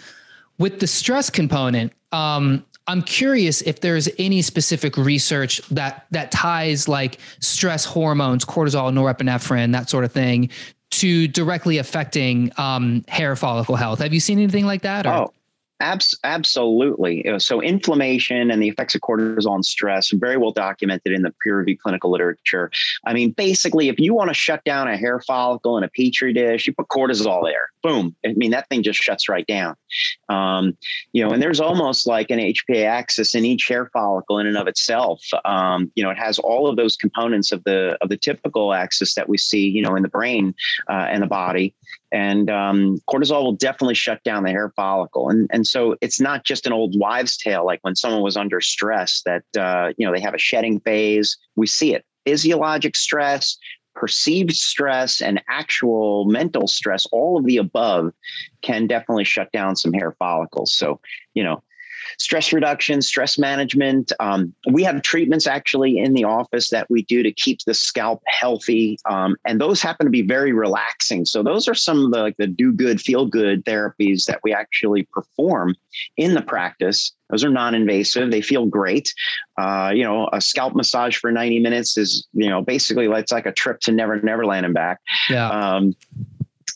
[0.63, 6.87] With the stress component, um, I'm curious if there's any specific research that that ties
[6.87, 10.51] like stress hormones, cortisol, norepinephrine, that sort of thing,
[10.91, 13.99] to directly affecting um, hair follicle health.
[13.99, 15.05] Have you seen anything like that?
[15.05, 15.13] Or?
[15.13, 15.33] Oh,
[15.83, 17.25] Abs- absolutely.
[17.39, 21.59] So, inflammation and the effects of cortisol and stress very well documented in the peer
[21.59, 22.71] reviewed clinical literature.
[23.05, 26.33] I mean, basically, if you want to shut down a hair follicle in a petri
[26.33, 27.71] dish, you put cortisol there.
[27.83, 28.15] Boom.
[28.25, 29.75] I mean, that thing just shuts right down.
[30.29, 30.79] Um,
[31.13, 34.57] you know, and there's almost like an HPA axis in each hair follicle in and
[34.57, 35.21] of itself.
[35.45, 39.15] Um, you know, it has all of those components of the of the typical axis
[39.15, 40.55] that we see, you know, in the brain
[40.89, 41.75] uh, and the body
[42.13, 45.31] and um, cortisol will definitely shut down the hair follicle.
[45.31, 48.61] And and so it's not just an old wives tale like when someone was under
[48.61, 51.37] stress that uh, you know they have a shedding phase.
[51.57, 52.05] We see it.
[52.25, 53.57] Physiologic stress
[53.95, 58.11] perceived stress and actual mental stress all of the above
[58.63, 60.73] can definitely shut down some hair follicles.
[60.75, 61.01] So
[61.35, 61.63] you know
[62.19, 64.13] stress reduction, stress management.
[64.21, 68.23] Um, we have treatments actually in the office that we do to keep the scalp
[68.27, 71.25] healthy, um, and those happen to be very relaxing.
[71.25, 74.53] So those are some of the like the do good, feel good therapies that we
[74.53, 75.75] actually perform
[76.17, 77.13] in the practice.
[77.33, 78.31] Those are non-invasive.
[78.31, 79.13] They feel great.
[79.59, 83.47] Uh, you know, a scalp massage for 90 minutes is, you know, basically it's like
[83.47, 85.01] a trip to Never Neverland and back.
[85.31, 85.49] Yeah.
[85.49, 85.95] Um,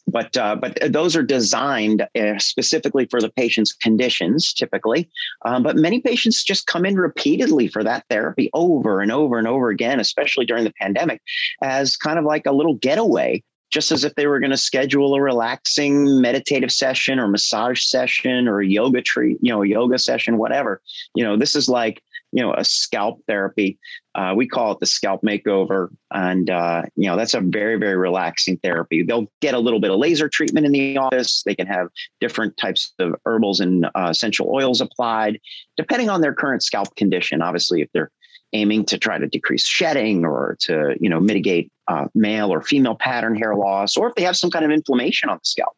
[0.07, 5.09] but uh, but those are designed uh, specifically for the patient's conditions typically
[5.45, 9.49] um, but many patients just come in repeatedly for that therapy over and over and
[9.49, 11.21] over again especially during the pandemic
[11.63, 15.15] as kind of like a little getaway just as if they were going to schedule
[15.15, 20.81] a relaxing meditative session or massage session or yoga treat, you know, yoga session, whatever.
[21.15, 22.03] You know, this is like,
[22.33, 23.79] you know, a scalp therapy.
[24.15, 25.89] Uh, we call it the scalp makeover.
[26.13, 29.03] And, uh, you know, that's a very, very relaxing therapy.
[29.03, 31.43] They'll get a little bit of laser treatment in the office.
[31.45, 31.89] They can have
[32.21, 35.39] different types of herbals and uh, essential oils applied,
[35.77, 37.43] depending on their current scalp condition.
[37.43, 38.11] Obviously, if they're
[38.53, 42.95] aiming to try to decrease shedding or to you know mitigate uh, male or female
[42.95, 45.77] pattern hair loss or if they have some kind of inflammation on the scalp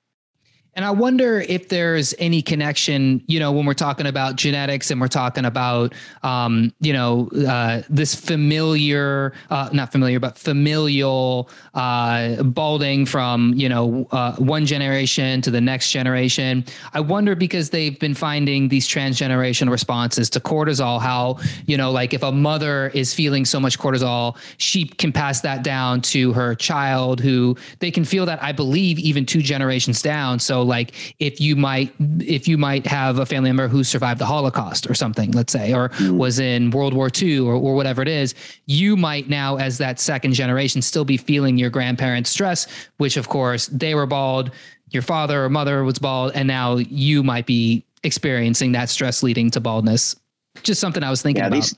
[0.79, 5.01] and I wonder if there's any connection, you know, when we're talking about genetics and
[5.01, 12.41] we're talking about, um, you know, uh, this familiar, uh, not familiar, but familial uh,
[12.45, 16.65] balding from, you know, uh, one generation to the next generation.
[16.95, 22.15] I wonder because they've been finding these transgenerational responses to cortisol, how, you know, like
[22.15, 26.55] if a mother is feeling so much cortisol, she can pass that down to her
[26.55, 30.39] child who they can feel that, I believe, even two generations down.
[30.39, 34.27] So, like if you might if you might have a family member who survived the
[34.27, 36.17] Holocaust or something, let's say, or mm.
[36.17, 38.35] was in World War II or, or whatever it is,
[38.67, 42.67] you might now, as that second generation, still be feeling your grandparents' stress,
[42.99, 44.53] which of course they were bald,
[44.91, 49.51] your father or mother was bald, and now you might be experiencing that stress leading
[49.51, 50.15] to baldness.
[50.63, 51.57] Just something I was thinking yeah, about.
[51.57, 51.75] These-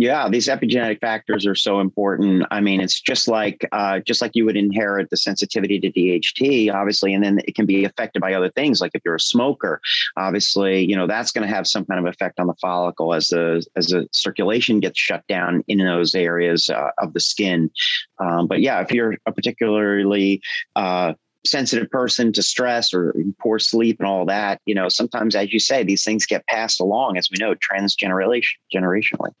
[0.00, 2.44] yeah, these epigenetic factors are so important.
[2.50, 6.72] I mean, it's just like uh, just like you would inherit the sensitivity to DHT,
[6.72, 8.80] obviously, and then it can be affected by other things.
[8.80, 9.80] Like if you're a smoker,
[10.16, 13.28] obviously, you know that's going to have some kind of effect on the follicle as
[13.28, 17.70] the as the circulation gets shut down in those areas uh, of the skin.
[18.18, 20.40] Um, but yeah, if you're a particularly
[20.76, 21.14] uh,
[21.46, 25.58] sensitive person to stress or poor sleep and all that, you know, sometimes, as you
[25.58, 29.32] say, these things get passed along, as we know, transgenerationally.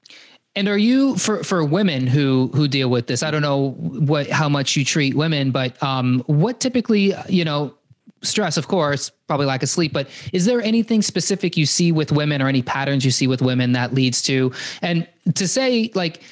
[0.58, 3.22] And are you for for women who who deal with this?
[3.22, 7.74] I don't know what how much you treat women, but um, what typically you know
[8.22, 12.10] stress, of course, probably lack of sleep, but is there anything specific you see with
[12.10, 14.50] women or any patterns you see with women that leads to
[14.82, 15.06] and
[15.36, 16.22] to say like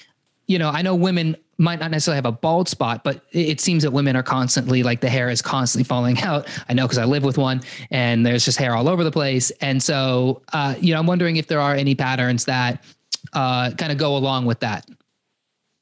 [0.49, 3.85] you know I know women might not necessarily have a bald spot, but it seems
[3.85, 6.49] that women are constantly like the hair is constantly falling out.
[6.69, 7.63] I know because I live with one
[7.93, 9.53] and there's just hair all over the place.
[9.61, 12.83] And so, uh, you know, I'm wondering if there are any patterns that
[13.33, 14.87] uh, kind of go along with that?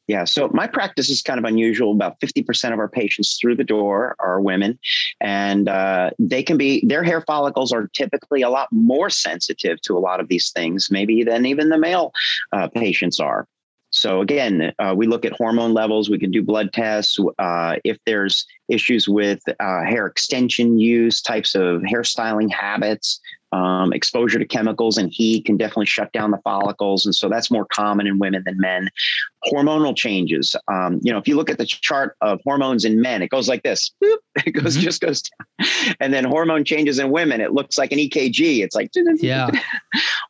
[0.07, 1.93] Yeah, so my practice is kind of unusual.
[1.93, 4.79] About 50% of our patients through the door are women,
[5.21, 9.97] and uh, they can be, their hair follicles are typically a lot more sensitive to
[9.97, 12.13] a lot of these things, maybe than even the male
[12.53, 13.49] uh, patients are.
[13.95, 16.11] So again, uh, we look at hormone levels.
[16.11, 17.17] We can do blood tests.
[17.39, 23.21] Uh, if there's issues with uh, hair extension use, types of hairstyling habits,
[23.55, 27.53] um, exposure to chemicals and heat can definitely shut down the follicles, and so that's
[27.53, 28.91] more common in women than men.
[29.47, 30.57] Hormonal changes.
[30.67, 33.49] Um, you know, if you look at the chart of hormones in men, it goes
[33.49, 33.95] like this.
[34.03, 34.83] Boop, it goes mm-hmm.
[34.83, 35.97] just goes down.
[36.01, 38.65] And then hormone changes in women, it looks like an EKG.
[38.65, 39.51] It's like yeah,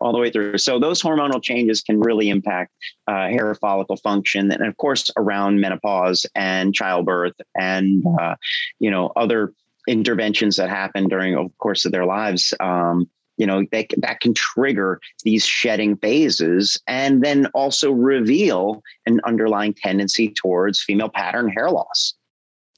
[0.02, 0.58] all the way through.
[0.58, 2.72] So those hormonal changes can really impact
[3.08, 8.34] uh, hair follicle function, and of course around menopause and childbirth, and uh,
[8.80, 9.54] you know other
[9.86, 14.34] interventions that happen during the course of their lives um, you know they, that can
[14.34, 21.70] trigger these shedding phases and then also reveal an underlying tendency towards female pattern hair
[21.70, 22.14] loss.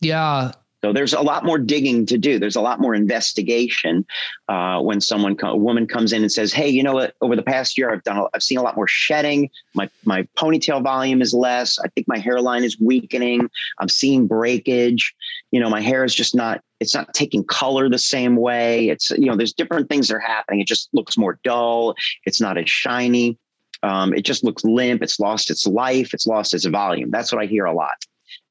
[0.01, 0.53] Yeah
[0.85, 2.39] so there's a lot more digging to do.
[2.39, 4.07] There's a lot more investigation
[4.49, 7.15] uh, when someone, a woman comes in and says, "Hey, you know what?
[7.21, 9.51] Over the past year, I've done, a, I've seen a lot more shedding.
[9.75, 11.79] My my ponytail volume is less.
[11.79, 13.49] I think my hairline is weakening.
[13.79, 15.15] I'm seeing breakage.
[15.51, 16.63] You know, my hair is just not.
[16.79, 18.91] It's not taking color the same way.
[18.91, 20.61] It's you know, there's different things that are happening.
[20.61, 21.95] It just looks more dull.
[22.27, 23.39] It's not as shiny.
[23.83, 25.03] Um, it just looks limp.
[25.03, 26.13] It's lost its life.
[26.13, 27.11] It's lost its volume.
[27.11, 27.95] That's what I hear a lot.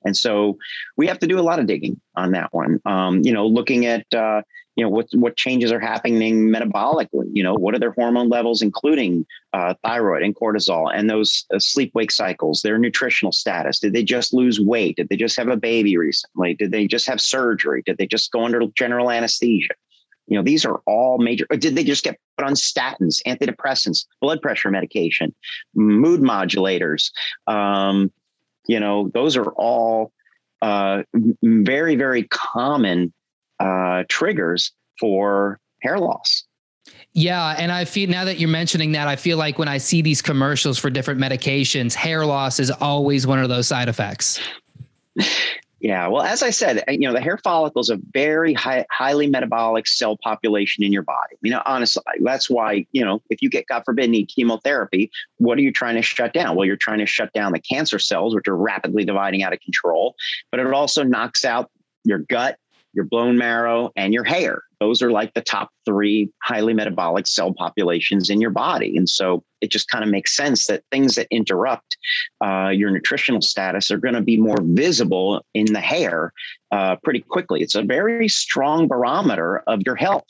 [0.03, 0.57] And so
[0.97, 2.79] we have to do a lot of digging on that one.
[2.85, 4.41] Um, you know, looking at uh,
[4.75, 7.29] you know what what changes are happening metabolically.
[7.31, 11.59] You know, what are their hormone levels, including uh, thyroid and cortisol, and those uh,
[11.59, 12.61] sleep wake cycles.
[12.61, 13.79] Their nutritional status.
[13.79, 14.97] Did they just lose weight?
[14.97, 16.53] Did they just have a baby recently?
[16.53, 17.83] Did they just have surgery?
[17.85, 19.73] Did they just go under general anesthesia?
[20.27, 21.45] You know, these are all major.
[21.49, 25.33] Or did they just get put on statins, antidepressants, blood pressure medication,
[25.75, 27.11] mood modulators?
[27.47, 28.11] Um,
[28.67, 30.11] you know, those are all
[30.61, 31.03] uh,
[31.43, 33.13] very, very common
[33.59, 36.43] uh, triggers for hair loss.
[37.13, 40.01] Yeah, and I feel now that you're mentioning that, I feel like when I see
[40.01, 44.39] these commercials for different medications, hair loss is always one of those side effects.
[45.81, 48.85] Yeah, well, as I said, eh, you know, the hair follicle is a very high,
[48.91, 51.35] highly metabolic cell population in your body.
[51.41, 55.57] You know, honestly, that's why, you know, if you get, God forbid, need chemotherapy, what
[55.57, 56.55] are you trying to shut down?
[56.55, 59.59] Well, you're trying to shut down the cancer cells, which are rapidly dividing out of
[59.59, 60.15] control,
[60.49, 61.69] but it also knocks out
[62.03, 62.57] your gut,
[62.93, 64.63] your bone marrow, and your hair.
[64.85, 68.95] Those are like the top three highly metabolic cell populations in your body.
[68.95, 71.97] And so it just kind of makes sense that things that interrupt
[72.45, 76.31] uh, your nutritional status are going to be more visible in the hair
[76.71, 77.63] uh, pretty quickly.
[77.63, 80.27] It's a very strong barometer of your health.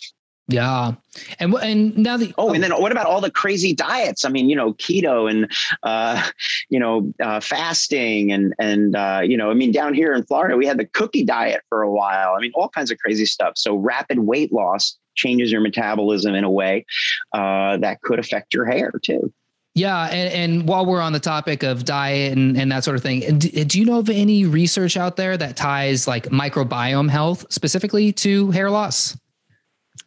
[0.47, 0.93] Yeah,
[1.39, 4.25] and and now the oh, and then what about all the crazy diets?
[4.25, 6.23] I mean, you know, keto and uh,
[6.69, 10.55] you know, uh, fasting and and uh, you know, I mean, down here in Florida,
[10.55, 12.35] we had the cookie diet for a while.
[12.37, 13.53] I mean, all kinds of crazy stuff.
[13.57, 16.85] So rapid weight loss changes your metabolism in a way
[17.33, 19.33] uh, that could affect your hair too.
[19.73, 23.03] Yeah, and, and, while we're on the topic of diet and, and that sort of
[23.03, 27.45] thing, do, do, you know of any research out there that ties like microbiome health
[27.49, 29.17] specifically to hair loss?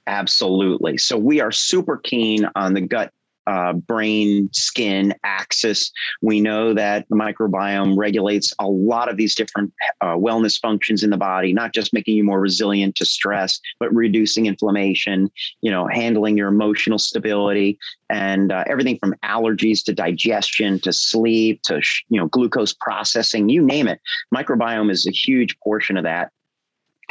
[0.08, 0.96] Absolutely.
[0.96, 3.12] So we are super keen on the gut
[3.46, 5.90] uh, brain skin axis.
[6.22, 11.10] We know that the microbiome regulates a lot of these different uh, wellness functions in
[11.10, 15.30] the body, not just making you more resilient to stress, but reducing inflammation,
[15.60, 17.78] you know, handling your emotional stability
[18.10, 23.62] and uh, everything from allergies to digestion to sleep to, you know, glucose processing, you
[23.62, 24.00] name it.
[24.34, 26.32] Microbiome is a huge portion of that.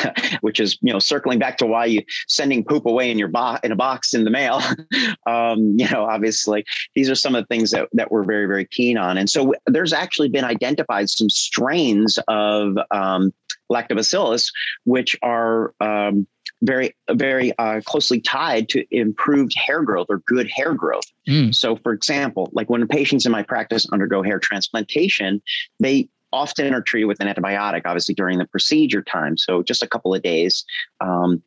[0.42, 3.62] which is you know circling back to why you sending poop away in your box
[3.64, 4.62] in a box in the mail.
[5.26, 6.64] Um, you know obviously
[6.96, 9.18] these are some of the things that, that we're very very keen on.
[9.18, 13.34] And so there's actually been identified some strains of um,
[13.72, 14.52] lactobacillus
[14.86, 16.28] which are um,
[16.62, 21.06] very very uh, closely tied to improved hair growth or good hair growth.
[21.28, 21.54] Mm.
[21.54, 25.42] so for example like when patients in my practice undergo hair transplantation
[25.80, 29.38] they often are treated with an antibiotic, obviously during the procedure time.
[29.38, 30.66] So just a couple of days.
[31.02, 31.42] Um,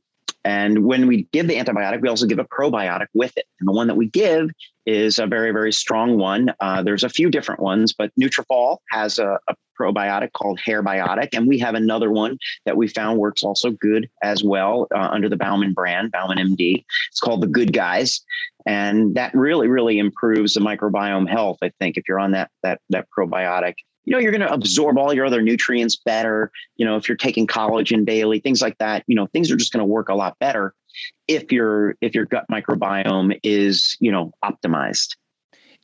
[0.44, 3.44] and when we give the antibiotic, we also give a probiotic with it.
[3.58, 4.50] And the one that we give
[4.86, 6.54] is a very, very strong one.
[6.60, 11.28] Uh, there's a few different ones, but Nutrafol has a, a, probiotic called Hair Biotic.
[11.32, 15.26] And we have another one that we found works also good as well uh, under
[15.26, 16.84] the Bauman brand, Bauman MD.
[17.08, 18.20] It's called the Good Guys.
[18.66, 22.82] And that really, really improves the microbiome health, I think, if you're on that, that,
[22.90, 26.96] that probiotic you know you're going to absorb all your other nutrients better you know
[26.96, 29.86] if you're taking collagen daily things like that you know things are just going to
[29.86, 30.74] work a lot better
[31.28, 35.14] if your if your gut microbiome is you know optimized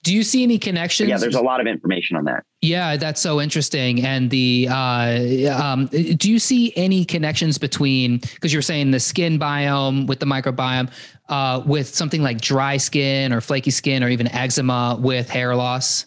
[0.07, 1.09] do you see any connections?
[1.09, 2.45] Yeah, there's a lot of information on that.
[2.61, 4.07] Yeah, that's so interesting.
[4.07, 9.37] And the uh, um, do you see any connections between because you're saying the skin
[9.37, 10.93] biome with the microbiome
[11.29, 16.07] uh, with something like dry skin or flaky skin or even eczema with hair loss?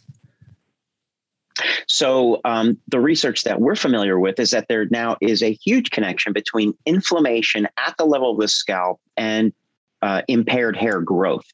[1.87, 5.91] So, um, the research that we're familiar with is that there now is a huge
[5.91, 9.53] connection between inflammation at the level of the scalp and
[10.01, 11.45] uh, impaired hair growth.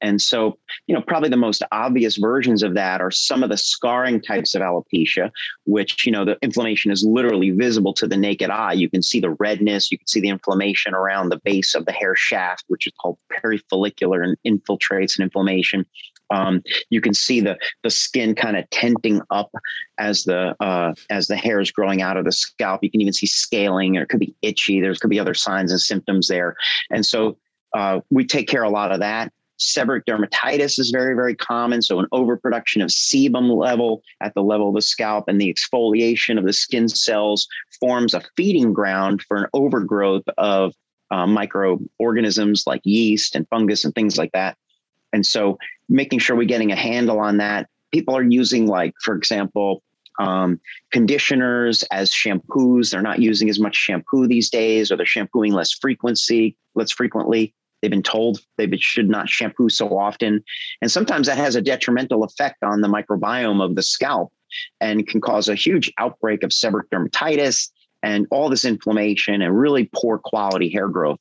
[0.00, 3.56] And so, you know, probably the most obvious versions of that are some of the
[3.56, 5.30] scarring types of alopecia,
[5.64, 8.74] which, you know, the inflammation is literally visible to the naked eye.
[8.74, 11.92] You can see the redness, you can see the inflammation around the base of the
[11.92, 15.86] hair shaft, which is called perifollicular and infiltrates and inflammation.
[16.30, 19.50] Um, you can see the the skin kind of tenting up
[19.98, 22.82] as the uh, as the hair is growing out of the scalp.
[22.82, 24.80] You can even see scaling, or it could be itchy.
[24.80, 26.56] There could be other signs and symptoms there,
[26.90, 27.36] and so
[27.74, 29.32] uh, we take care of a lot of that.
[29.60, 31.80] Seborrheic dermatitis is very, very common.
[31.80, 36.38] So, an overproduction of sebum level at the level of the scalp and the exfoliation
[36.38, 37.46] of the skin cells
[37.80, 40.74] forms a feeding ground for an overgrowth of
[41.10, 44.56] uh, microorganisms like yeast and fungus and things like that.
[45.12, 45.58] And so
[45.88, 47.68] making sure we're getting a handle on that.
[47.92, 49.82] People are using, like, for example,
[50.18, 50.60] um,
[50.90, 52.90] conditioners as shampoos.
[52.90, 57.54] They're not using as much shampoo these days, or they're shampooing less frequency, less frequently.
[57.80, 60.42] They've been told they should not shampoo so often.
[60.80, 64.32] And sometimes that has a detrimental effect on the microbiome of the scalp
[64.80, 67.68] and can cause a huge outbreak of seborrheic dermatitis
[68.02, 71.18] and all this inflammation and really poor quality hair growth.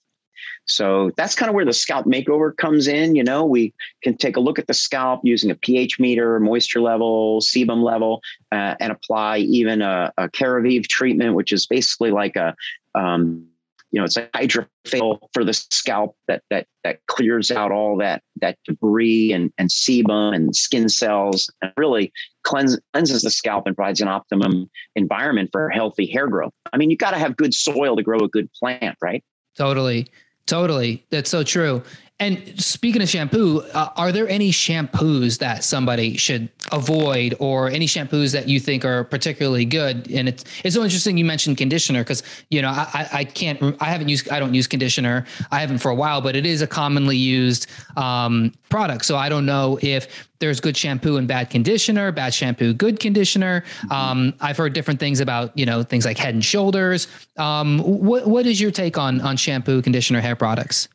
[0.66, 3.16] So that's kind of where the scalp makeover comes in.
[3.16, 3.74] You know, we
[4.04, 8.22] can take a look at the scalp using a pH meter, moisture level, sebum level,
[8.52, 12.56] uh, and apply even a, a treatment, which is basically like a
[12.96, 13.48] um,
[13.94, 18.24] you know, it's a hydrofacial for the scalp that that that clears out all that
[18.42, 22.12] that debris and, and sebum and skin cells and really
[22.42, 26.52] cleanse, cleanses the scalp and provides an optimum environment for healthy hair growth.
[26.74, 29.24] I mean, you got to have good soil to grow a good plant, right?
[29.56, 30.08] Totally.
[30.46, 31.06] Totally.
[31.10, 31.84] That's so true.
[32.20, 37.88] And speaking of shampoo, uh, are there any shampoos that somebody should avoid, or any
[37.88, 40.10] shampoos that you think are particularly good?
[40.12, 43.86] And it's it's so interesting you mentioned conditioner because you know I I can't I
[43.86, 46.68] haven't used I don't use conditioner I haven't for a while, but it is a
[46.68, 49.06] commonly used um, product.
[49.06, 53.64] So I don't know if there's good shampoo and bad conditioner, bad shampoo, good conditioner.
[53.90, 57.08] Um, I've heard different things about you know things like Head and Shoulders.
[57.38, 60.88] Um, what what is your take on on shampoo, conditioner, hair products?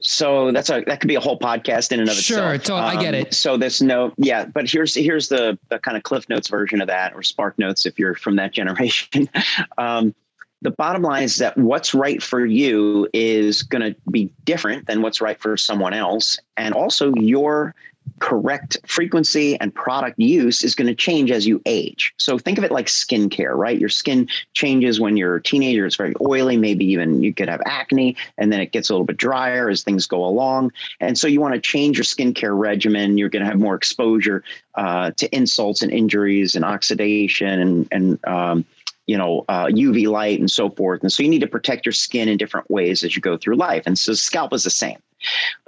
[0.00, 2.80] So that's a that could be a whole podcast in and of sure, itself.
[2.80, 3.34] Sure, um, I get it.
[3.34, 6.86] So this no, yeah, but here's here's the the kind of Cliff Notes version of
[6.86, 9.28] that, or Spark Notes if you're from that generation.
[9.76, 10.14] um,
[10.62, 15.02] the bottom line is that what's right for you is going to be different than
[15.02, 17.74] what's right for someone else, and also your
[18.20, 22.14] correct frequency and product use is going to change as you age.
[22.16, 23.78] So think of it like skincare, right?
[23.78, 27.60] Your skin changes when you're a teenager, it's very oily, maybe even you could have
[27.66, 30.72] acne, and then it gets a little bit drier as things go along.
[31.00, 33.18] And so you want to change your skincare regimen.
[33.18, 34.42] You're going to have more exposure
[34.74, 38.64] uh, to insults and injuries and oxidation and, and um,
[39.08, 41.02] you know, uh, UV light and so forth.
[41.02, 43.56] And so you need to protect your skin in different ways as you go through
[43.56, 43.82] life.
[43.86, 44.98] And so scalp is the same.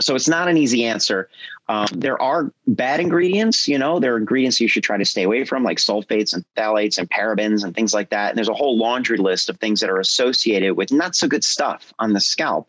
[0.00, 1.28] So it's not an easy answer.
[1.68, 5.22] Um, there are bad ingredients, you know, there are ingredients you should try to stay
[5.22, 8.28] away from, like sulfates and phthalates and parabens and things like that.
[8.28, 11.42] And there's a whole laundry list of things that are associated with not so good
[11.42, 12.68] stuff on the scalp.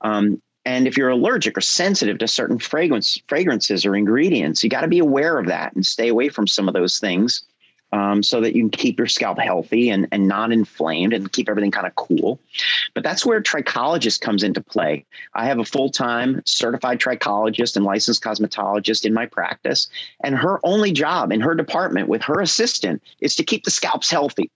[0.00, 4.82] Um, and if you're allergic or sensitive to certain fragrance, fragrances or ingredients, you got
[4.82, 7.44] to be aware of that and stay away from some of those things
[7.92, 11.48] um, so that you can keep your scalp healthy and, and not inflamed and keep
[11.48, 12.40] everything kind of cool.
[12.94, 15.04] But that's where trichologist comes into play.
[15.34, 19.88] I have a full time certified trichologist and licensed cosmetologist in my practice.
[20.22, 24.10] And her only job in her department with her assistant is to keep the scalps
[24.10, 24.50] healthy.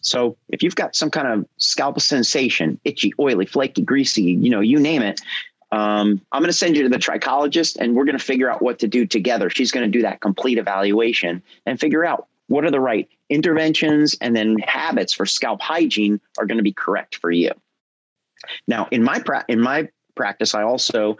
[0.00, 4.60] So if you've got some kind of scalp sensation, itchy, oily, flaky, greasy, you know,
[4.60, 5.20] you name it,
[5.70, 8.62] um, I'm going to send you to the trichologist and we're going to figure out
[8.62, 9.50] what to do together.
[9.50, 14.16] She's going to do that complete evaluation and figure out what are the right interventions
[14.20, 17.52] and then habits for scalp hygiene are going to be correct for you.
[18.66, 21.16] Now, in my pra- in my practice, I also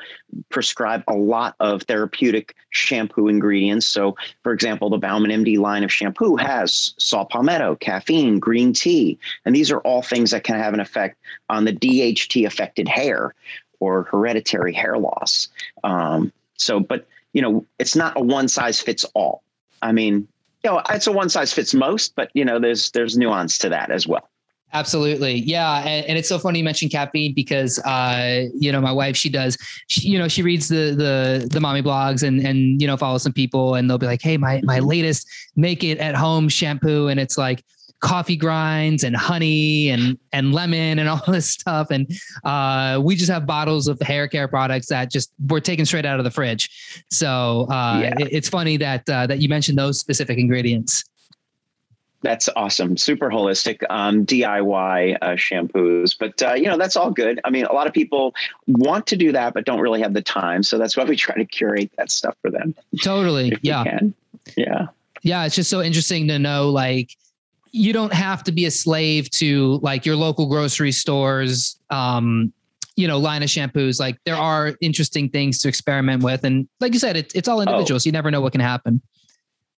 [0.49, 3.87] prescribe a lot of therapeutic shampoo ingredients.
[3.87, 9.19] So, for example, the Bauman MD line of shampoo has saw palmetto, caffeine, green tea,
[9.45, 11.17] and these are all things that can have an effect
[11.49, 13.35] on the DHT affected hair
[13.81, 15.49] or hereditary hair loss.
[15.85, 19.43] Um, so, but you know, it's not a one size fits all.
[19.81, 20.27] I mean,
[20.65, 23.69] you know, it's a one size fits most, but you know, there's there's nuance to
[23.69, 24.29] that as well.
[24.75, 25.35] Absolutely.
[25.35, 25.79] Yeah.
[25.79, 29.31] And, and, it's so funny you mentioned caffeine because, uh, you know, my wife, she
[29.31, 29.57] does,
[29.89, 33.17] she, you know, she reads the, the, the mommy blogs and, and, you know, follow
[33.17, 37.09] some people and they'll be like, Hey, my, my latest make it at home shampoo.
[37.09, 37.65] And it's like,
[38.01, 41.91] coffee grinds and honey and and lemon and all this stuff.
[41.91, 42.11] And
[42.45, 46.19] uh, we just have bottles of hair care products that just were taken straight out
[46.19, 47.05] of the fridge.
[47.11, 48.15] So uh, yeah.
[48.19, 51.05] it, it's funny that uh, that you mentioned those specific ingredients.
[52.23, 52.97] That's awesome.
[52.97, 57.41] Super holistic um, DIY uh, shampoos, but uh, you know that's all good.
[57.45, 58.35] I mean, a lot of people
[58.67, 60.65] want to do that, but don't really have the time.
[60.65, 62.75] So that's why we try to curate that stuff for them.
[63.03, 63.57] Totally.
[63.63, 64.01] Yeah.
[64.57, 64.87] Yeah.
[65.23, 65.45] Yeah.
[65.45, 67.17] It's just so interesting to know, like,
[67.79, 72.53] you don't have to be a slave to like your local grocery stores um
[72.97, 74.01] you know line of shampoos.
[74.01, 76.45] Like there are interesting things to experiment with.
[76.45, 78.05] And like you said it, it's all individuals.
[78.05, 78.07] Oh.
[78.09, 79.01] you never know what can happen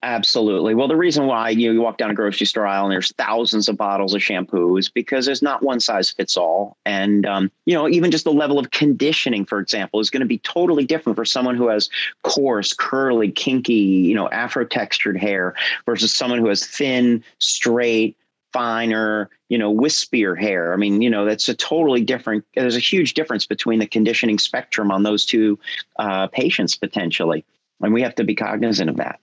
[0.03, 0.75] Absolutely.
[0.75, 3.69] Well, the reason why you, you walk down a grocery store aisle and there's thousands
[3.69, 6.79] of bottles of shampoo is because there's not one size fits all.
[6.87, 10.27] And, um, you know, even just the level of conditioning, for example, is going to
[10.27, 11.91] be totally different for someone who has
[12.23, 18.17] coarse, curly, kinky, you know, afro textured hair versus someone who has thin, straight,
[18.55, 20.73] finer, you know, wispier hair.
[20.73, 24.39] I mean, you know, that's a totally different, there's a huge difference between the conditioning
[24.39, 25.59] spectrum on those two
[25.99, 27.45] uh, patients potentially.
[27.83, 29.21] And we have to be cognizant of that.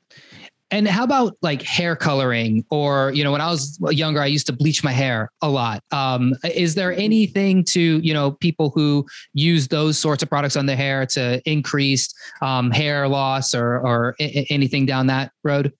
[0.69, 4.47] And how about like hair coloring or, you know, when I was younger, I used
[4.47, 5.81] to bleach my hair a lot.
[5.91, 10.65] Um, is there anything to, you know, people who use those sorts of products on
[10.65, 15.71] their hair to increase um, hair loss or, or anything down that road?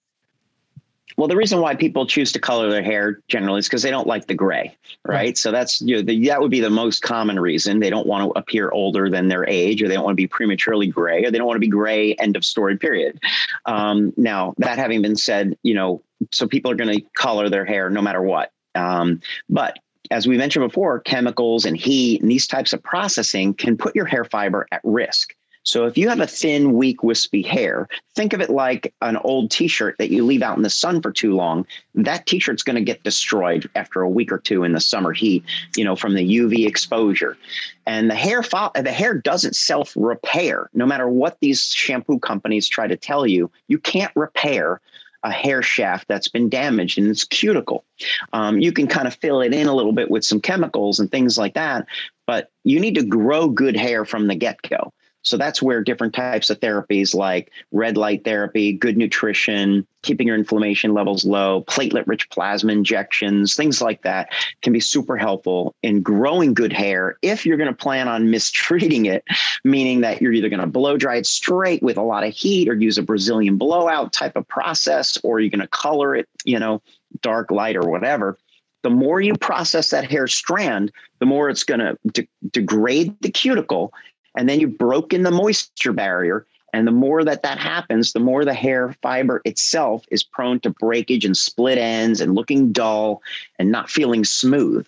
[1.17, 4.05] Well, the reason why people choose to color their hair generally is because they don't
[4.05, 5.15] like the gray, right?
[5.15, 5.37] right.
[5.37, 7.79] So that's you know the, that would be the most common reason.
[7.79, 10.27] They don't want to appear older than their age, or they don't want to be
[10.27, 12.13] prematurely gray, or they don't want to be gray.
[12.15, 12.77] End of story.
[12.77, 13.19] Period.
[13.65, 17.65] Um, now that having been said, you know, so people are going to color their
[17.65, 18.51] hair no matter what.
[18.75, 19.79] Um, but
[20.11, 24.05] as we mentioned before, chemicals and heat and these types of processing can put your
[24.05, 25.35] hair fiber at risk.
[25.67, 29.51] So if you have a thin, weak, wispy hair, think of it like an old
[29.51, 31.67] t-shirt that you leave out in the sun for too long.
[31.93, 35.43] That t-shirt's going to get destroyed after a week or two in the summer heat,
[35.75, 37.37] you know, from the UV exposure.
[37.85, 40.69] And the hair fo- the hair doesn't self-repair.
[40.73, 44.79] No matter what these shampoo companies try to tell you, you can't repair
[45.23, 47.83] a hair shaft that's been damaged in its cuticle.
[48.31, 51.11] Um, you can kind of fill it in a little bit with some chemicals and
[51.11, 51.87] things like that,
[52.25, 54.93] but you need to grow good hair from the get go.
[55.27, 60.37] So that's where different types of therapies like red light therapy, good nutrition, keeping your
[60.37, 64.29] inflammation levels low, platelet rich plasma injections, things like that
[64.61, 69.05] can be super helpful in growing good hair if you're going to plan on mistreating
[69.05, 69.25] it,
[69.65, 72.69] meaning that you're either going to blow dry it straight with a lot of heat
[72.69, 76.57] or use a Brazilian blowout type of process, or you're going to color it, you
[76.57, 76.81] know,
[77.21, 78.37] dark, light, or whatever.
[78.83, 83.31] The more you process that hair strand, the more it's going to de- degrade the
[83.31, 83.91] cuticle
[84.37, 86.45] and then you've broken the moisture barrier.
[86.73, 90.69] And the more that that happens, the more the hair fiber itself is prone to
[90.69, 93.21] breakage and split ends and looking dull
[93.57, 94.87] and not feeling smooth.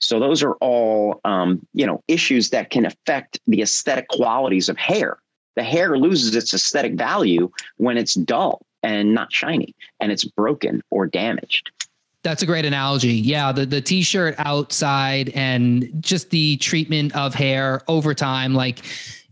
[0.00, 4.76] So those are all, um, you know, issues that can affect the aesthetic qualities of
[4.76, 5.18] hair.
[5.56, 10.82] The hair loses its aesthetic value when it's dull and not shiny and it's broken
[10.90, 11.70] or damaged.
[12.22, 13.14] That's a great analogy.
[13.14, 18.84] Yeah, the the t-shirt outside and just the treatment of hair over time like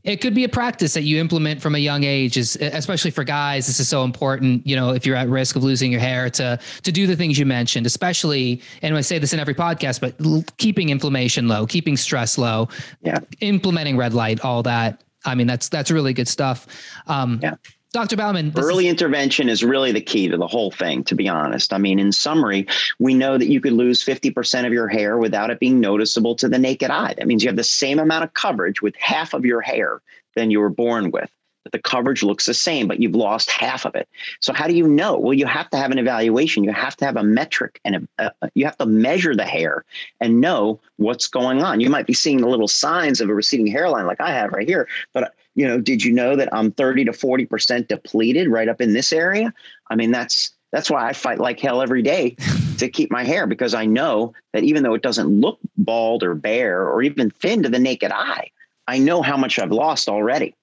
[0.05, 3.25] it could be a practice that you implement from a young age is especially for
[3.25, 6.31] guys this is so important you know if you're at risk of losing your hair
[6.31, 10.01] to to do the things you mentioned especially and i say this in every podcast
[10.01, 10.15] but
[10.57, 12.69] keeping inflammation low keeping stress low
[13.03, 13.19] yeah.
[13.41, 15.03] implementing red light all that.
[15.25, 16.67] I mean that's that's really good stuff.
[17.07, 17.55] Um yeah
[17.93, 18.17] Dr.
[18.17, 18.53] Bauman.
[18.57, 21.73] Early is- intervention is really the key to the whole thing, to be honest.
[21.73, 22.67] I mean, in summary,
[22.99, 26.49] we know that you could lose 50% of your hair without it being noticeable to
[26.49, 27.15] the naked eye.
[27.17, 30.01] That means you have the same amount of coverage with half of your hair
[30.37, 31.31] than you were born with.
[31.65, 34.09] But the coverage looks the same, but you've lost half of it.
[34.41, 35.19] So how do you know?
[35.19, 36.65] Well, you have to have an evaluation.
[36.65, 39.85] You have to have a metric and a, you have to measure the hair
[40.21, 41.81] and know what's going on.
[41.81, 44.69] You might be seeing the little signs of a receding hairline like I have right
[44.69, 48.81] here, but you know, did you know that I'm 30 to 40% depleted right up
[48.81, 49.53] in this area?
[49.91, 52.37] I mean, that's that's why I fight like hell every day
[52.79, 56.37] to keep my hair because I know that even though it doesn't look bald or
[56.37, 58.51] bare or even thin to the naked eye,
[58.87, 60.55] I know how much I've lost already.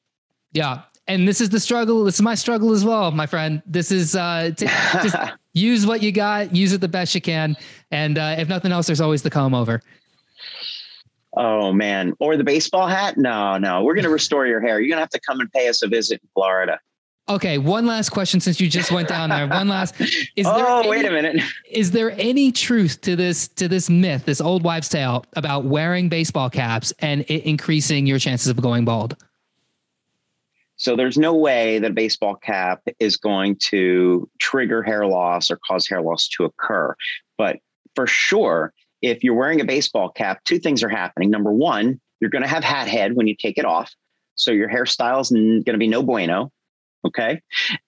[0.53, 0.83] Yeah.
[1.07, 2.05] And this is the struggle.
[2.05, 3.61] This is my struggle as well, my friend.
[3.65, 4.67] This is uh, t-
[5.03, 5.17] just
[5.51, 7.57] use what you got, use it the best you can.
[7.91, 9.81] And uh, if nothing else, there's always the comb over.
[11.35, 13.17] Oh man, or the baseball hat?
[13.17, 13.83] No, no.
[13.83, 14.79] We're going to restore your hair.
[14.79, 16.79] You're going to have to come and pay us a visit in Florida.
[17.27, 19.47] Okay, one last question since you just went down there.
[19.47, 21.41] One last is Oh, there any, wait a minute.
[21.71, 26.07] Is there any truth to this to this myth, this old wives' tale about wearing
[26.07, 29.17] baseball caps and it increasing your chances of going bald?
[30.77, 35.57] So there's no way that a baseball cap is going to trigger hair loss or
[35.65, 36.95] cause hair loss to occur.
[37.37, 37.57] But
[37.95, 38.71] for sure,
[39.01, 41.29] if you're wearing a baseball cap, two things are happening.
[41.29, 43.93] Number one, you're going to have hat head when you take it off.
[44.35, 46.51] So your hairstyle is going to be no bueno.
[47.05, 47.39] Okay.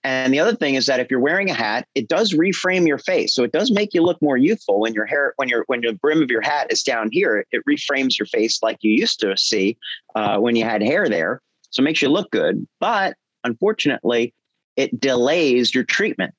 [0.04, 3.00] And the other thing is that if you're wearing a hat, it does reframe your
[3.00, 3.34] face.
[3.34, 5.94] So it does make you look more youthful when your hair, when your when the
[5.94, 9.36] brim of your hat is down here, it reframes your face like you used to
[9.36, 9.76] see
[10.14, 11.42] uh, when you had hair there.
[11.72, 12.68] So it makes you look good.
[12.80, 14.36] But unfortunately,
[14.76, 16.36] it delays your treatment.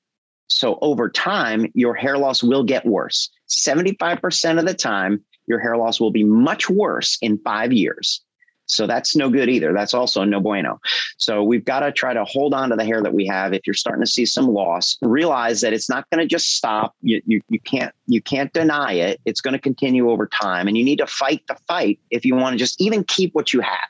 [0.47, 3.29] So over time, your hair loss will get worse.
[3.49, 8.21] 75% of the time, your hair loss will be much worse in five years.
[8.69, 9.73] So that's no good either.
[9.73, 10.79] That's also no bueno.
[11.17, 13.51] So we've got to try to hold on to the hair that we have.
[13.51, 16.95] If you're starting to see some loss, realize that it's not going to just stop.
[17.01, 19.19] You, you, you can't you can't deny it.
[19.25, 22.35] It's going to continue over time, and you need to fight the fight if you
[22.35, 23.89] want to just even keep what you have.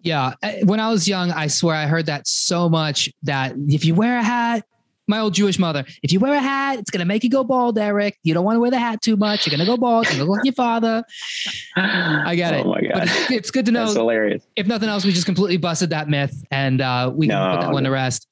[0.00, 3.84] Yeah, eh, when I was young, I swear I heard that so much that if
[3.84, 4.64] you wear a hat,
[5.08, 5.84] my old Jewish mother.
[6.02, 8.18] If you wear a hat, it's gonna make you go bald, Eric.
[8.22, 9.46] You don't want to wear the hat too much.
[9.46, 10.06] You're gonna go bald.
[10.06, 11.04] You're gonna look like your father.
[11.76, 12.64] I get it.
[12.64, 12.92] Oh my god!
[12.94, 13.86] But it's, it's good to know.
[13.86, 14.46] That's hilarious.
[14.56, 17.72] If nothing else, we just completely busted that myth, and uh, we can put that
[17.72, 18.28] one to rest.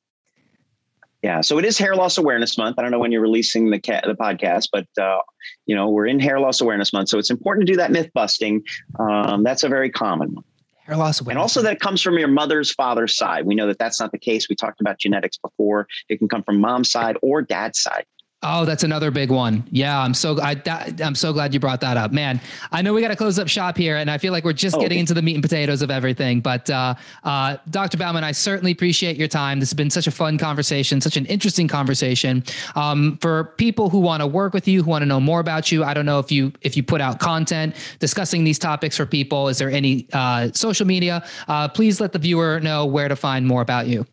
[1.22, 2.78] Yeah, so it is Hair Loss Awareness Month.
[2.78, 5.18] I don't know when you're releasing the ca- the podcast, but uh,
[5.64, 8.10] you know we're in Hair Loss Awareness Month, so it's important to do that myth
[8.14, 8.62] busting.
[8.98, 10.44] Um, that's a very common one
[10.86, 13.44] hair loss And also that comes from your mother's father's side.
[13.44, 14.48] We know that that's not the case.
[14.48, 15.88] We talked about genetics before.
[16.08, 18.04] It can come from mom's side or dad's side.
[18.42, 19.66] Oh, that's another big one.
[19.70, 22.38] Yeah, I'm so I that, I'm so glad you brought that up, man.
[22.70, 24.76] I know we got to close up shop here, and I feel like we're just
[24.76, 25.00] oh, getting okay.
[25.00, 26.40] into the meat and potatoes of everything.
[26.40, 27.96] But uh, uh, Dr.
[27.96, 29.58] Bauman, I certainly appreciate your time.
[29.58, 32.44] This has been such a fun conversation, such an interesting conversation.
[32.74, 35.72] Um, for people who want to work with you, who want to know more about
[35.72, 39.06] you, I don't know if you if you put out content discussing these topics for
[39.06, 39.48] people.
[39.48, 41.24] Is there any uh, social media?
[41.48, 44.06] Uh, please let the viewer know where to find more about you.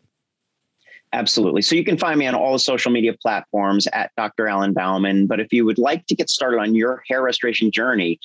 [1.14, 1.62] Absolutely.
[1.62, 4.48] So you can find me on all the social media platforms at Dr.
[4.48, 5.28] Alan Bauman.
[5.28, 8.18] But if you would like to get started on your hair restoration journey,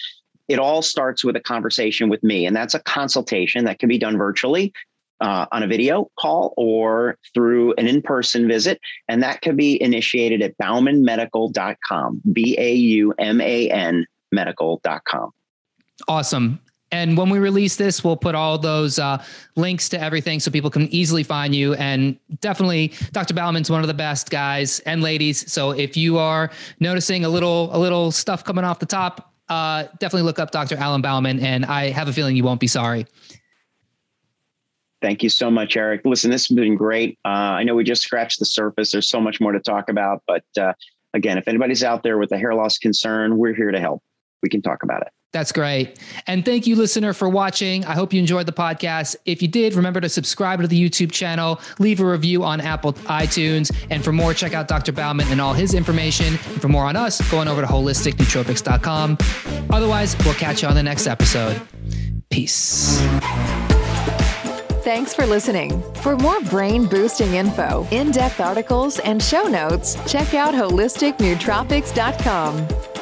[0.48, 2.48] it all starts with a conversation with me.
[2.48, 4.74] And that's a consultation that can be done virtually
[5.22, 8.82] uh, on a video call or through an in person visit.
[9.08, 15.30] And that can be initiated at baumanmedical.com, B A U M A N medical.com.
[16.08, 16.60] Awesome.
[16.92, 19.24] And when we release this, we'll put all those uh,
[19.56, 21.76] links to everything so people can easily find you.
[21.76, 23.34] And definitely, Dr.
[23.34, 25.52] Bauman's one of the best guys and ladies.
[25.52, 29.84] So if you are noticing a little a little stuff coming off the top, uh,
[30.00, 30.78] definitely look up Dr.
[30.78, 33.06] Alan Bauman, and I have a feeling you won't be sorry.
[35.02, 36.02] Thank you so much, Eric.
[36.04, 37.18] Listen, this has been great.
[37.24, 38.92] Uh, I know we just scratched the surface.
[38.92, 40.74] There's so much more to talk about, but uh,
[41.14, 44.04] again, if anybody's out there with a hair loss concern, we're here to help.
[44.42, 45.10] We can talk about it.
[45.32, 46.00] That's great.
[46.26, 47.86] And thank you, listener, for watching.
[47.86, 49.16] I hope you enjoyed the podcast.
[49.26, 52.94] If you did, remember to subscribe to the YouTube channel, leave a review on Apple
[52.94, 53.72] iTunes.
[53.92, 54.92] And for more, check out Dr.
[54.92, 56.30] Bauman and all his information.
[56.30, 59.20] And for more on us, go on over to holisticnootropics.com.
[59.70, 61.62] Otherwise, we'll catch you on the next episode.
[62.32, 63.00] Peace.
[64.84, 65.84] Thanks for listening.
[65.96, 72.99] For more brain boosting info, in depth articles, and show notes, check out holisticnootropics.com.